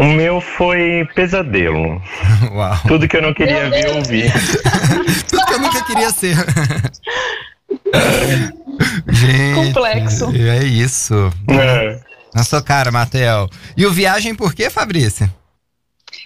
[0.00, 2.00] O meu foi pesadelo.
[2.54, 2.78] Uau.
[2.88, 4.22] Tudo que eu não queria ver, eu vi.
[5.28, 6.36] Tudo que eu nunca queria ser.
[9.12, 10.32] Gente, Complexo.
[10.34, 11.30] É isso.
[11.50, 12.00] É.
[12.34, 13.50] Na sua cara, Matheus.
[13.76, 15.30] E o Viagem por quê, Fabrícia?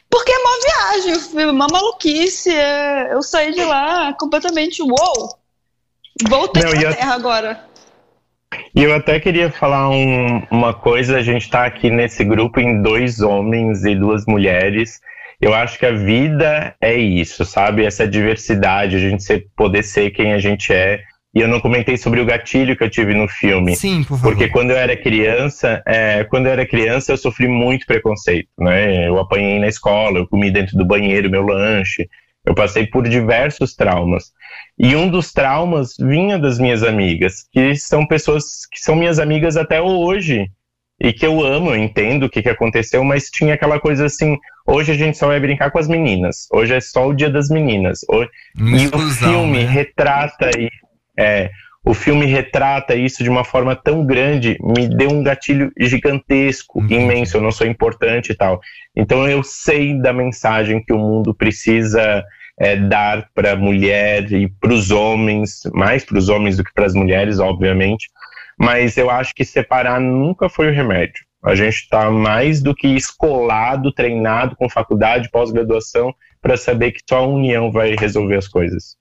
[0.08, 2.50] Porque é uma viagem, uma maluquice.
[2.54, 5.36] É, eu saí de lá completamente uou.
[6.28, 7.64] Voltei não, pra terra agora.
[8.74, 12.82] E eu até queria falar um, uma coisa, a gente está aqui nesse grupo em
[12.82, 15.00] dois homens e duas mulheres.
[15.40, 17.84] Eu acho que a vida é isso, sabe?
[17.84, 21.00] Essa diversidade, a gente ser, poder ser quem a gente é.
[21.34, 23.74] E eu não comentei sobre o gatilho que eu tive no filme.
[23.74, 24.30] Sim, por favor.
[24.30, 29.08] Porque quando eu era criança, é, quando eu era criança, eu sofri muito preconceito, né?
[29.08, 32.08] Eu apanhei na escola, eu comi dentro do banheiro meu lanche.
[32.46, 34.32] Eu passei por diversos traumas.
[34.78, 39.56] E um dos traumas vinha das minhas amigas, que são pessoas que são minhas amigas
[39.56, 40.50] até hoje.
[41.00, 44.36] E que eu amo, eu entendo o que, que aconteceu, mas tinha aquela coisa assim:
[44.66, 47.48] hoje a gente só vai brincar com as meninas, hoje é só o dia das
[47.48, 48.00] meninas.
[48.08, 48.30] Hoje...
[48.56, 49.70] e o filme né?
[49.70, 50.70] retrata e
[51.18, 51.50] é,
[51.84, 56.88] o filme retrata isso de uma forma tão grande, me deu um gatilho gigantesco, uhum.
[56.88, 57.36] imenso.
[57.36, 58.58] Eu não sou importante e tal.
[58.96, 62.24] Então eu sei da mensagem que o mundo precisa
[62.58, 66.72] é, dar para a mulher e para os homens, mais para os homens do que
[66.72, 68.08] para as mulheres, obviamente,
[68.58, 71.24] mas eu acho que separar nunca foi o remédio.
[71.44, 77.18] A gente está mais do que escolado, treinado com faculdade, pós-graduação, para saber que só
[77.18, 78.96] a união vai resolver as coisas.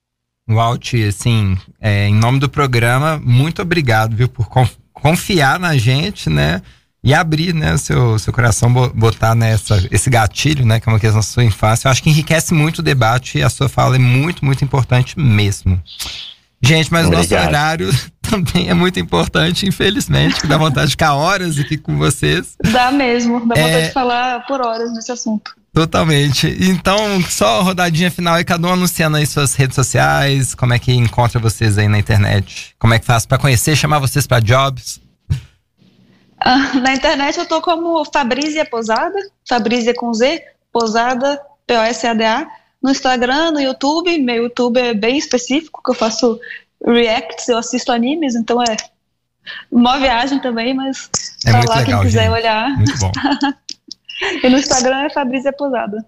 [0.47, 4.47] Walt, assim, é, em nome do programa, muito obrigado, viu, por
[4.91, 6.61] confiar na gente, né?
[7.03, 11.19] E abrir, né, seu, seu coração, botar nessa, esse gatilho, né, que é uma questão
[11.19, 11.87] da sua infância.
[11.87, 15.19] Eu acho que enriquece muito o debate e a sua fala é muito, muito importante
[15.19, 15.81] mesmo.
[16.61, 17.25] Gente, mas Obrigado.
[17.25, 17.89] o nosso horário
[18.21, 22.55] também é muito importante, infelizmente, que dá vontade de ficar horas aqui com vocês.
[22.71, 23.87] Dá mesmo, dá vontade é...
[23.87, 25.51] de falar por horas nesse assunto.
[25.73, 26.55] Totalmente.
[26.61, 30.79] Então, só a rodadinha final e cada um anunciando aí suas redes sociais, como é
[30.79, 34.39] que encontra vocês aí na internet, como é que faz para conhecer, chamar vocês para
[34.39, 35.01] jobs.
[36.45, 39.17] Ah, na internet eu tô como Fabrícia Posada,
[39.47, 42.45] Fabrícia com Z, Posada, P-O-S-A-D-A.
[42.81, 46.37] No Instagram, no YouTube, meu YouTube é bem específico, que eu faço
[46.85, 48.75] reacts, eu assisto animes, então é
[49.71, 51.09] uma viagem também, mas
[51.45, 52.33] é tá lá legal, quem quiser gente.
[52.33, 52.69] olhar.
[52.75, 53.11] Muito bom.
[54.41, 56.05] E no Instagram é Fabrícia Posada.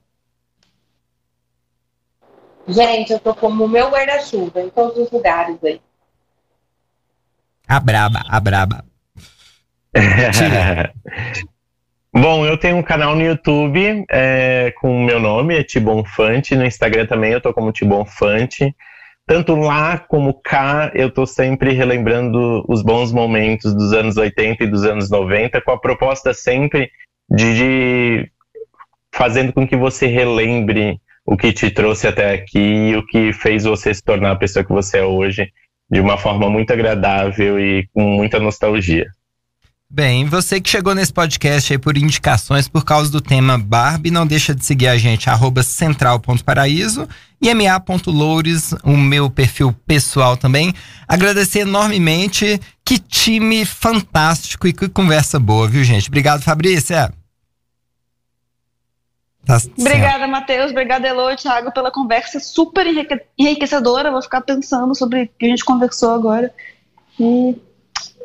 [2.66, 5.82] Gente, eu tô como o meu guarda-chuva em todos os lugares aí.
[7.68, 8.86] A braba, a braba.
[12.14, 16.56] Bom, eu tenho um canal no YouTube é, com o meu nome, é Tibon Fante.
[16.56, 18.76] No Instagram também eu tô como Tibon Fante.
[19.28, 24.68] Tanto lá como cá, eu tô sempre relembrando os bons momentos dos anos 80 e
[24.68, 26.92] dos anos 90, com a proposta sempre
[27.30, 28.32] de, de
[29.14, 33.64] fazendo com que você relembre o que te trouxe até aqui e o que fez
[33.64, 35.52] você se tornar a pessoa que você é hoje,
[35.90, 39.08] de uma forma muito agradável e com muita nostalgia.
[39.96, 44.28] Bem, você que chegou nesse podcast aí por indicações por causa do tema Barbie, não
[44.28, 47.08] deixa de seguir a gente, arroba central.paraíso
[47.42, 50.74] e ma.loures, o meu perfil pessoal também.
[51.08, 56.10] Agradecer enormemente, que time fantástico e que conversa boa, viu gente?
[56.10, 57.14] Obrigado, Fabrícia.
[59.46, 60.72] Tá Obrigada, Matheus.
[60.72, 62.86] Obrigada, Elo e Thiago, pela conversa super
[63.38, 64.12] enriquecedora.
[64.12, 66.54] Vou ficar pensando sobre o que a gente conversou agora.
[67.18, 67.56] E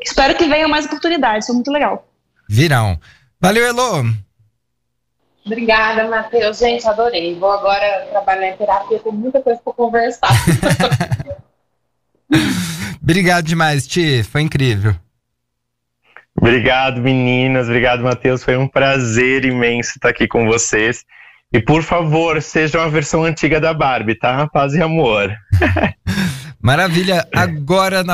[0.01, 1.47] espero que venham mais oportunidades.
[1.47, 2.07] Foi muito legal.
[2.49, 2.99] Virão.
[3.39, 4.05] Valeu, Elo.
[5.45, 6.59] Obrigada, Matheus.
[6.59, 7.35] Gente, adorei.
[7.35, 10.29] Vou agora trabalhar em terapia, tem muita coisa para conversar.
[13.01, 14.23] Obrigado demais, Ti.
[14.23, 14.95] Foi incrível.
[16.37, 17.67] Obrigado, meninas.
[17.67, 18.43] Obrigado, Matheus.
[18.43, 21.03] Foi um prazer imenso estar aqui com vocês.
[21.53, 24.47] E por favor, seja uma versão antiga da Barbie, tá?
[24.47, 25.35] Paz e amor.
[26.61, 27.27] Maravilha.
[27.33, 28.03] Agora